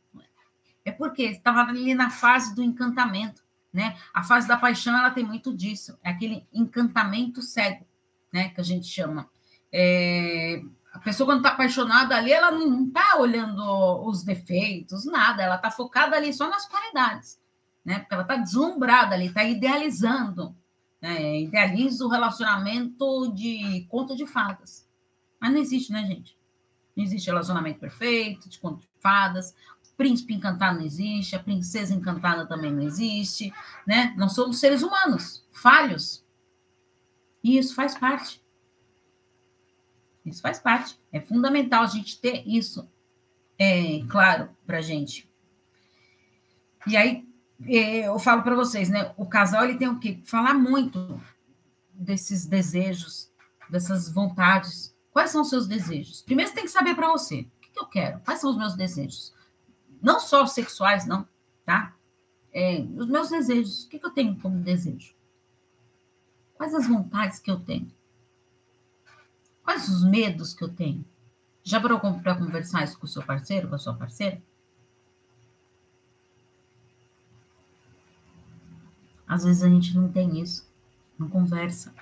É 0.84 0.90
porque 0.90 1.22
estava 1.22 1.60
ali 1.60 1.94
na 1.94 2.10
fase 2.10 2.52
do 2.52 2.64
encantamento, 2.64 3.42
né? 3.72 3.96
A 4.12 4.24
fase 4.24 4.48
da 4.48 4.56
paixão 4.56 4.96
ela 4.98 5.10
tem 5.10 5.24
muito 5.24 5.54
disso, 5.54 5.96
é 6.02 6.10
aquele 6.10 6.44
encantamento 6.52 7.40
cego, 7.40 7.86
né, 8.32 8.48
que 8.48 8.60
a 8.60 8.64
gente 8.64 8.86
chama. 8.88 9.30
É, 9.72 10.60
a 10.94 10.98
pessoa, 11.00 11.26
quando 11.26 11.38
está 11.38 11.50
apaixonada 11.50 12.16
ali, 12.16 12.32
ela 12.32 12.50
não 12.50 12.86
está 12.86 13.18
olhando 13.18 13.62
os 14.06 14.22
defeitos, 14.22 15.04
nada, 15.04 15.42
ela 15.42 15.56
está 15.56 15.70
focada 15.70 16.16
ali 16.16 16.32
só 16.32 16.48
nas 16.48 16.66
qualidades 16.66 17.38
né? 17.84 17.98
Porque 17.98 18.14
ela 18.14 18.22
está 18.22 18.36
deslumbrada 18.36 19.14
ali, 19.14 19.26
está 19.26 19.44
idealizando, 19.44 20.56
né? 21.00 21.42
Idealiza 21.42 22.04
o 22.04 22.08
relacionamento 22.08 23.30
de 23.34 23.86
conto 23.90 24.16
de 24.16 24.26
fadas. 24.26 24.88
Mas 25.38 25.52
não 25.52 25.60
existe, 25.60 25.92
né, 25.92 26.04
gente? 26.06 26.38
Não 26.96 27.04
existe 27.04 27.26
relacionamento 27.26 27.80
perfeito, 27.80 28.48
de 28.48 28.58
conto 28.58 28.80
de 28.80 28.88
fadas. 29.00 29.54
Príncipe 29.96 30.34
encantado 30.34 30.78
não 30.78 30.84
existe, 30.84 31.36
a 31.36 31.38
princesa 31.38 31.94
encantada 31.94 32.46
também 32.46 32.72
não 32.72 32.82
existe, 32.82 33.52
né? 33.86 34.12
Nós 34.16 34.32
somos 34.32 34.58
seres 34.58 34.82
humanos, 34.82 35.46
falhos. 35.52 36.24
E 37.42 37.58
isso 37.58 37.74
faz 37.74 37.96
parte. 37.96 38.42
Isso 40.24 40.40
faz 40.40 40.58
parte. 40.58 40.98
É 41.12 41.20
fundamental 41.20 41.82
a 41.82 41.88
gente 41.88 42.20
ter 42.20 42.46
isso 42.46 42.88
é, 43.58 44.02
claro 44.08 44.48
para 44.66 44.80
gente. 44.80 45.28
E 46.86 46.96
aí, 46.96 47.26
é, 47.66 48.08
eu 48.08 48.18
falo 48.18 48.42
para 48.42 48.54
vocês, 48.54 48.88
né? 48.88 49.12
O 49.16 49.26
casal 49.26 49.64
ele 49.64 49.78
tem 49.78 49.88
o 49.88 49.98
quê? 49.98 50.20
Falar 50.24 50.54
muito 50.54 51.20
desses 51.92 52.46
desejos, 52.46 53.30
dessas 53.70 54.10
vontades. 54.10 54.94
Quais 55.10 55.30
são 55.30 55.42
os 55.42 55.48
seus 55.48 55.66
desejos? 55.66 56.22
Primeiro 56.22 56.50
você 56.50 56.56
tem 56.56 56.64
que 56.64 56.70
saber 56.70 56.94
para 56.94 57.08
você. 57.08 57.40
O 57.40 57.60
que, 57.60 57.78
eu 57.78 57.86
quero? 57.86 58.20
Quais 58.20 58.40
são 58.40 58.50
os 58.50 58.56
meus 58.56 58.74
desejos? 58.74 59.32
Não 60.02 60.20
só 60.20 60.44
sexuais, 60.46 61.06
não, 61.06 61.26
tá? 61.64 61.94
É, 62.52 62.80
os 62.96 63.06
meus 63.06 63.30
desejos. 63.30 63.84
O 63.84 63.88
que 63.88 64.00
eu 64.02 64.10
tenho 64.10 64.38
como 64.40 64.60
desejo? 64.60 65.14
Quais 66.54 66.74
as 66.74 66.86
vontades 66.86 67.38
que 67.38 67.50
eu 67.50 67.58
tenho? 67.58 67.90
Quais 69.64 69.88
os 69.88 70.04
medos 70.04 70.52
que 70.52 70.62
eu 70.62 70.68
tenho? 70.68 71.04
Já 71.62 71.80
parou 71.80 71.98
para 71.98 72.36
conversar 72.36 72.84
isso 72.84 72.98
com 72.98 73.06
o 73.06 73.08
seu 73.08 73.22
parceiro, 73.22 73.68
com 73.68 73.74
a 73.74 73.78
sua 73.78 73.94
parceira? 73.94 74.40
Às 79.26 79.44
vezes 79.44 79.62
a 79.62 79.68
gente 79.68 79.96
não 79.96 80.08
tem 80.12 80.38
isso, 80.38 80.70
não 81.18 81.28
conversa. 81.28 81.94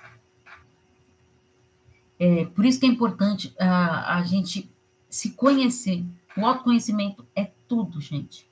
É, 2.19 2.45
por 2.45 2.65
isso 2.65 2.79
que 2.79 2.85
é 2.85 2.89
importante 2.89 3.55
a, 3.57 4.17
a 4.17 4.23
gente 4.23 4.69
se 5.09 5.31
conhecer. 5.31 6.05
O 6.35 6.45
autoconhecimento 6.45 7.25
é 7.33 7.51
tudo, 7.67 8.01
gente. 8.01 8.49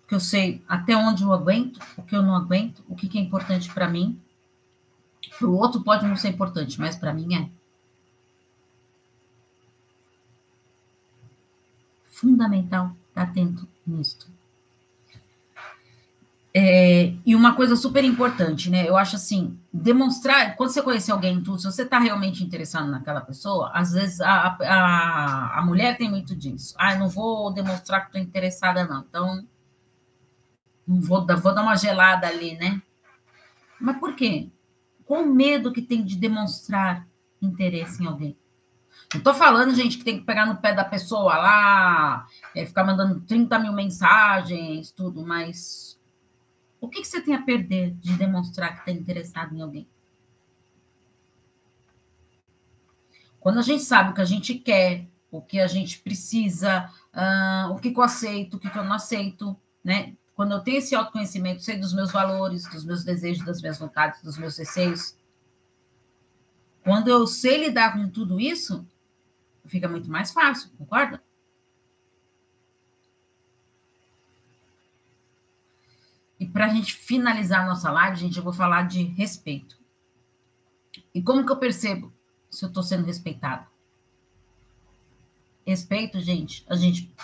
Porque 0.00 0.14
eu 0.14 0.20
sei 0.20 0.64
até 0.66 0.96
onde 0.96 1.22
eu 1.22 1.32
aguento, 1.32 1.78
o 1.96 2.02
que 2.02 2.16
eu 2.16 2.22
não 2.22 2.34
aguento, 2.34 2.82
o 2.88 2.96
que, 2.96 3.08
que 3.08 3.18
é 3.18 3.20
importante 3.20 3.72
para 3.72 3.88
mim. 3.88 4.20
Para 5.38 5.48
o 5.48 5.56
outro 5.56 5.82
pode 5.82 6.06
não 6.06 6.16
ser 6.16 6.28
importante, 6.28 6.80
mas 6.80 6.96
para 6.96 7.12
mim 7.12 7.34
é. 7.34 7.48
Fundamental 12.08 12.94
estar 13.08 13.22
atento 13.22 13.66
nisto. 13.86 14.28
É, 16.52 17.14
e 17.24 17.36
uma 17.36 17.54
coisa 17.54 17.76
super 17.76 18.02
importante, 18.04 18.68
né? 18.70 18.88
Eu 18.88 18.96
acho 18.96 19.14
assim, 19.14 19.56
demonstrar, 19.72 20.56
quando 20.56 20.70
você 20.70 20.82
conhecer 20.82 21.12
alguém 21.12 21.40
tudo, 21.40 21.60
se 21.60 21.64
você 21.64 21.82
está 21.82 21.98
realmente 21.98 22.42
interessado 22.42 22.90
naquela 22.90 23.20
pessoa, 23.20 23.70
às 23.72 23.92
vezes 23.92 24.20
a, 24.20 24.56
a, 24.60 25.58
a 25.60 25.62
mulher 25.62 25.96
tem 25.96 26.10
muito 26.10 26.34
disso. 26.34 26.74
Ah, 26.76 26.96
não 26.96 27.08
vou 27.08 27.52
demonstrar 27.52 28.00
que 28.00 28.06
estou 28.08 28.20
interessada, 28.20 28.84
não. 28.84 29.04
Então, 29.08 29.46
vou, 30.86 31.24
vou 31.24 31.54
dar 31.54 31.62
uma 31.62 31.76
gelada 31.76 32.26
ali, 32.26 32.56
né? 32.56 32.82
Mas 33.80 33.98
por 33.98 34.16
quê? 34.16 34.50
O 35.10 35.24
medo 35.24 35.72
que 35.72 35.82
tem 35.82 36.04
de 36.04 36.14
demonstrar 36.14 37.04
interesse 37.42 38.00
em 38.00 38.06
alguém? 38.06 38.38
Não 39.12 39.20
tô 39.20 39.34
falando, 39.34 39.74
gente, 39.74 39.98
que 39.98 40.04
tem 40.04 40.20
que 40.20 40.24
pegar 40.24 40.46
no 40.46 40.58
pé 40.58 40.72
da 40.72 40.84
pessoa 40.84 41.36
lá, 41.36 42.28
é, 42.54 42.64
ficar 42.64 42.84
mandando 42.84 43.20
30 43.22 43.58
mil 43.58 43.72
mensagens, 43.72 44.92
tudo, 44.92 45.26
mas 45.26 46.00
o 46.80 46.88
que, 46.88 47.00
que 47.00 47.08
você 47.08 47.20
tem 47.20 47.34
a 47.34 47.42
perder 47.42 47.90
de 47.96 48.16
demonstrar 48.16 48.72
que 48.72 48.78
está 48.88 48.92
interessado 48.92 49.52
em 49.52 49.60
alguém? 49.60 49.88
Quando 53.40 53.58
a 53.58 53.62
gente 53.62 53.82
sabe 53.82 54.12
o 54.12 54.14
que 54.14 54.20
a 54.20 54.24
gente 54.24 54.54
quer, 54.54 55.08
o 55.28 55.42
que 55.42 55.58
a 55.58 55.66
gente 55.66 55.98
precisa, 55.98 56.88
uh, 57.12 57.72
o 57.72 57.80
que, 57.80 57.90
que 57.90 57.98
eu 57.98 58.04
aceito, 58.04 58.58
o 58.58 58.60
que, 58.60 58.70
que 58.70 58.78
eu 58.78 58.84
não 58.84 58.92
aceito, 58.92 59.56
né? 59.82 60.14
Quando 60.40 60.52
eu 60.52 60.60
tenho 60.60 60.78
esse 60.78 60.94
autoconhecimento, 60.94 61.62
sei 61.62 61.76
dos 61.76 61.92
meus 61.92 62.10
valores, 62.10 62.66
dos 62.70 62.82
meus 62.82 63.04
desejos, 63.04 63.44
das 63.44 63.60
minhas 63.60 63.78
vontades, 63.78 64.22
dos 64.22 64.38
meus 64.38 64.56
receios. 64.56 65.14
Quando 66.82 67.08
eu 67.08 67.26
sei 67.26 67.58
lidar 67.58 67.92
com 67.92 68.08
tudo 68.08 68.40
isso, 68.40 68.88
fica 69.66 69.86
muito 69.86 70.10
mais 70.10 70.32
fácil, 70.32 70.70
concorda? 70.78 71.22
E 76.38 76.48
para 76.48 76.64
a 76.64 76.68
gente 76.70 76.94
finalizar 76.94 77.60
a 77.60 77.66
nossa 77.66 77.90
live, 77.90 78.16
gente, 78.16 78.38
eu 78.38 78.42
vou 78.42 78.54
falar 78.54 78.88
de 78.88 79.02
respeito. 79.02 79.78
E 81.14 81.20
como 81.20 81.44
que 81.44 81.52
eu 81.52 81.58
percebo 81.58 82.10
se 82.48 82.64
eu 82.64 82.68
estou 82.70 82.82
sendo 82.82 83.04
respeitada? 83.04 83.68
Respeito, 85.66 86.18
gente, 86.18 86.64
a 86.66 86.76
gente 86.76 87.14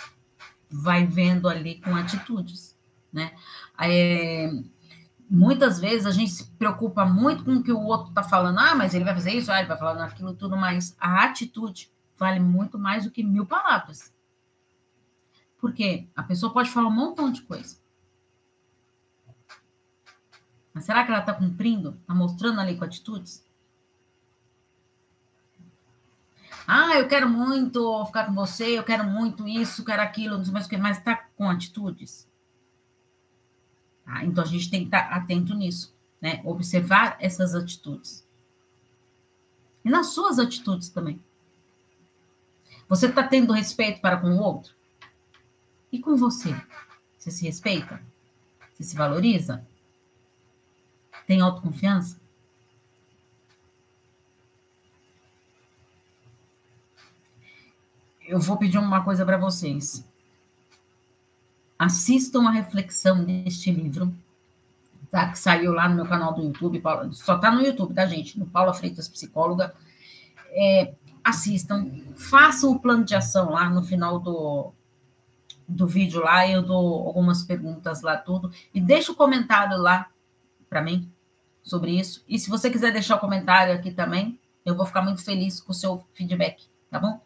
vai 0.69 1.07
vendo 1.07 1.49
ali 1.49 1.81
com 1.81 1.95
atitudes, 1.95 2.76
né? 3.11 3.35
É, 3.79 4.49
muitas 5.29 5.79
vezes 5.79 6.05
a 6.05 6.11
gente 6.11 6.31
se 6.31 6.45
preocupa 6.51 7.05
muito 7.05 7.43
com 7.43 7.55
o 7.55 7.63
que 7.63 7.71
o 7.71 7.81
outro 7.81 8.09
está 8.09 8.23
falando. 8.23 8.59
Ah, 8.59 8.75
mas 8.75 8.93
ele 8.93 9.05
vai 9.05 9.13
fazer 9.13 9.31
isso, 9.33 9.51
ah, 9.51 9.59
ele 9.59 9.67
vai 9.67 9.77
falar 9.77 10.03
aquilo 10.03 10.33
tudo, 10.33 10.55
mas 10.55 10.95
a 10.99 11.25
atitude 11.25 11.91
vale 12.17 12.39
muito 12.39 12.79
mais 12.79 13.03
do 13.03 13.11
que 13.11 13.23
mil 13.23 13.45
palavras. 13.45 14.13
Porque 15.59 16.07
a 16.15 16.23
pessoa 16.23 16.53
pode 16.53 16.69
falar 16.69 16.87
um 16.87 16.91
montão 16.91 17.31
de 17.31 17.41
coisa. 17.41 17.77
Mas 20.73 20.85
será 20.85 21.03
que 21.03 21.11
ela 21.11 21.21
está 21.21 21.33
cumprindo? 21.33 21.97
Está 22.01 22.13
mostrando 22.13 22.61
ali 22.61 22.77
com 22.77 22.85
atitudes? 22.85 23.43
Ah, 26.67 26.97
eu 26.97 27.07
quero 27.07 27.29
muito 27.29 28.05
ficar 28.05 28.25
com 28.25 28.33
você, 28.33 28.77
eu 28.77 28.83
quero 28.83 29.05
muito 29.05 29.47
isso, 29.47 29.85
quero 29.85 30.01
aquilo, 30.01 30.37
não 30.37 30.43
sei 30.43 30.53
mais 30.53 30.65
o 30.65 30.69
que, 30.69 30.77
mas 30.77 30.97
está 30.97 31.15
com 31.15 31.49
atitudes? 31.49 32.29
Tá? 34.07 34.23
Então, 34.23 34.41
a 34.41 34.47
gente 34.47 34.71
tem 34.71 34.79
que 34.79 34.87
estar 34.87 35.11
atento 35.11 35.53
nisso, 35.53 35.93
né? 36.21 36.41
Observar 36.45 37.17
essas 37.19 37.53
atitudes. 37.53 38.25
E 39.83 39.89
nas 39.89 40.07
suas 40.07 40.39
atitudes 40.39 40.87
também. 40.87 41.21
Você 42.87 43.07
está 43.07 43.21
tendo 43.21 43.51
respeito 43.51 43.99
para 43.99 44.15
com 44.15 44.29
o 44.29 44.39
outro? 44.39 44.73
E 45.91 45.99
com 45.99 46.15
você? 46.15 46.55
Você 47.17 47.29
se 47.29 47.45
respeita? 47.45 48.01
Você 48.73 48.83
se 48.83 48.95
valoriza? 48.95 49.67
Tem 51.25 51.41
autoconfiança? 51.41 52.17
Eu 58.25 58.39
vou 58.39 58.55
pedir 58.57 58.77
uma 58.77 59.03
coisa 59.03 59.25
para 59.25 59.37
vocês. 59.37 60.05
Assistam 61.77 62.47
a 62.47 62.51
reflexão 62.51 63.23
deste 63.23 63.71
livro, 63.71 64.13
tá? 65.11 65.29
Que 65.29 65.37
saiu 65.37 65.73
lá 65.73 65.87
no 65.87 65.95
meu 65.95 66.05
canal 66.05 66.33
do 66.33 66.41
YouTube, 66.41 66.81
só 67.11 67.37
tá 67.37 67.51
no 67.51 67.61
YouTube, 67.61 67.93
tá, 67.93 68.05
gente? 68.05 68.39
No 68.39 68.45
Paula 68.45 68.73
Freitas 68.73 69.07
Psicóloga. 69.07 69.73
É, 70.51 70.93
assistam, 71.23 71.89
façam 72.15 72.71
o 72.71 72.79
plano 72.79 73.03
de 73.03 73.13
ação 73.13 73.51
lá 73.51 73.69
no 73.69 73.83
final 73.83 74.19
do, 74.19 74.71
do 75.67 75.85
vídeo 75.85 76.21
lá, 76.21 76.47
eu 76.47 76.61
dou 76.61 77.07
algumas 77.07 77.43
perguntas 77.43 78.01
lá, 78.01 78.17
tudo. 78.17 78.51
E 78.73 78.79
deixa 78.79 79.11
o 79.11 79.13
um 79.13 79.17
comentário 79.17 79.77
lá 79.77 80.09
para 80.69 80.81
mim 80.81 81.11
sobre 81.61 81.91
isso. 81.91 82.23
E 82.27 82.39
se 82.39 82.49
você 82.49 82.69
quiser 82.69 82.93
deixar 82.93 83.15
o 83.15 83.17
um 83.17 83.21
comentário 83.21 83.73
aqui 83.73 83.91
também, 83.91 84.39
eu 84.65 84.75
vou 84.75 84.85
ficar 84.85 85.01
muito 85.01 85.23
feliz 85.23 85.59
com 85.59 85.71
o 85.71 85.75
seu 85.75 86.03
feedback, 86.13 86.63
tá 86.89 86.99
bom? 86.99 87.19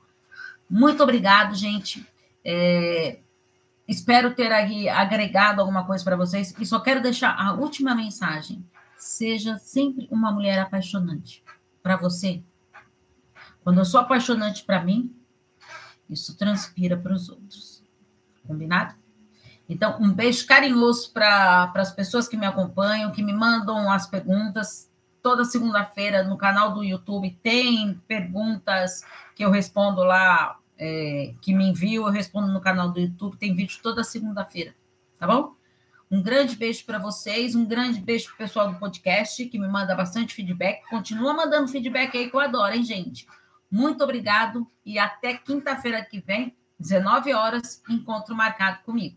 Muito 0.69 1.03
obrigado, 1.03 1.53
gente. 1.53 2.05
É, 2.43 3.19
espero 3.91 4.33
ter 4.33 4.51
agregado 4.89 5.59
alguma 5.59 5.85
coisa 5.85 6.03
para 6.03 6.15
vocês. 6.15 6.55
E 6.57 6.65
só 6.65 6.79
quero 6.79 7.01
deixar 7.01 7.35
a 7.37 7.53
última 7.53 7.93
mensagem. 7.93 8.65
Seja 8.97 9.57
sempre 9.57 10.07
uma 10.09 10.31
mulher 10.31 10.59
apaixonante 10.59 11.43
para 11.83 11.97
você. 11.97 12.41
Quando 13.63 13.79
eu 13.79 13.85
sou 13.85 13.99
apaixonante 13.99 14.63
para 14.63 14.83
mim, 14.83 15.13
isso 16.09 16.37
transpira 16.37 16.95
para 16.95 17.13
os 17.13 17.27
outros. 17.27 17.83
Combinado? 18.47 18.95
Então, 19.67 19.97
um 19.99 20.11
beijo 20.11 20.45
carinhoso 20.47 21.11
para 21.11 21.71
as 21.75 21.91
pessoas 21.91 22.27
que 22.27 22.37
me 22.37 22.45
acompanham, 22.45 23.11
que 23.11 23.23
me 23.23 23.33
mandam 23.33 23.91
as 23.91 24.07
perguntas. 24.07 24.89
Toda 25.21 25.45
segunda-feira 25.45 26.23
no 26.23 26.37
canal 26.37 26.73
do 26.73 26.83
YouTube 26.83 27.37
tem 27.43 28.01
perguntas 28.07 29.03
que 29.35 29.43
eu 29.43 29.51
respondo 29.51 30.03
lá, 30.03 30.57
é, 30.83 31.35
que 31.39 31.53
me 31.53 31.69
enviam, 31.69 32.07
eu 32.07 32.11
respondo 32.11 32.51
no 32.51 32.59
canal 32.59 32.89
do 32.89 32.99
YouTube. 32.99 33.37
Tem 33.37 33.55
vídeo 33.55 33.79
toda 33.83 34.03
segunda-feira, 34.03 34.73
tá 35.19 35.27
bom? 35.27 35.53
Um 36.09 36.23
grande 36.23 36.55
beijo 36.55 36.83
para 36.85 36.97
vocês, 36.97 37.53
um 37.53 37.63
grande 37.63 38.01
beijo 38.01 38.25
para 38.25 38.33
o 38.33 38.37
pessoal 38.39 38.73
do 38.73 38.79
podcast, 38.79 39.45
que 39.45 39.59
me 39.59 39.67
manda 39.67 39.95
bastante 39.95 40.33
feedback. 40.33 40.81
Continua 40.89 41.35
mandando 41.35 41.67
feedback 41.67 42.17
aí 42.17 42.29
que 42.29 42.35
eu 42.35 42.39
adoro, 42.39 42.75
hein, 42.75 42.83
gente? 42.83 43.27
Muito 43.69 44.03
obrigado 44.03 44.67
e 44.83 44.97
até 44.97 45.35
quinta-feira 45.35 46.03
que 46.03 46.19
vem 46.19 46.57
19 46.79 47.31
horas, 47.31 47.81
encontro 47.87 48.35
marcado 48.35 48.79
comigo. 48.83 49.15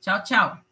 Tchau, 0.00 0.24
tchau. 0.24 0.71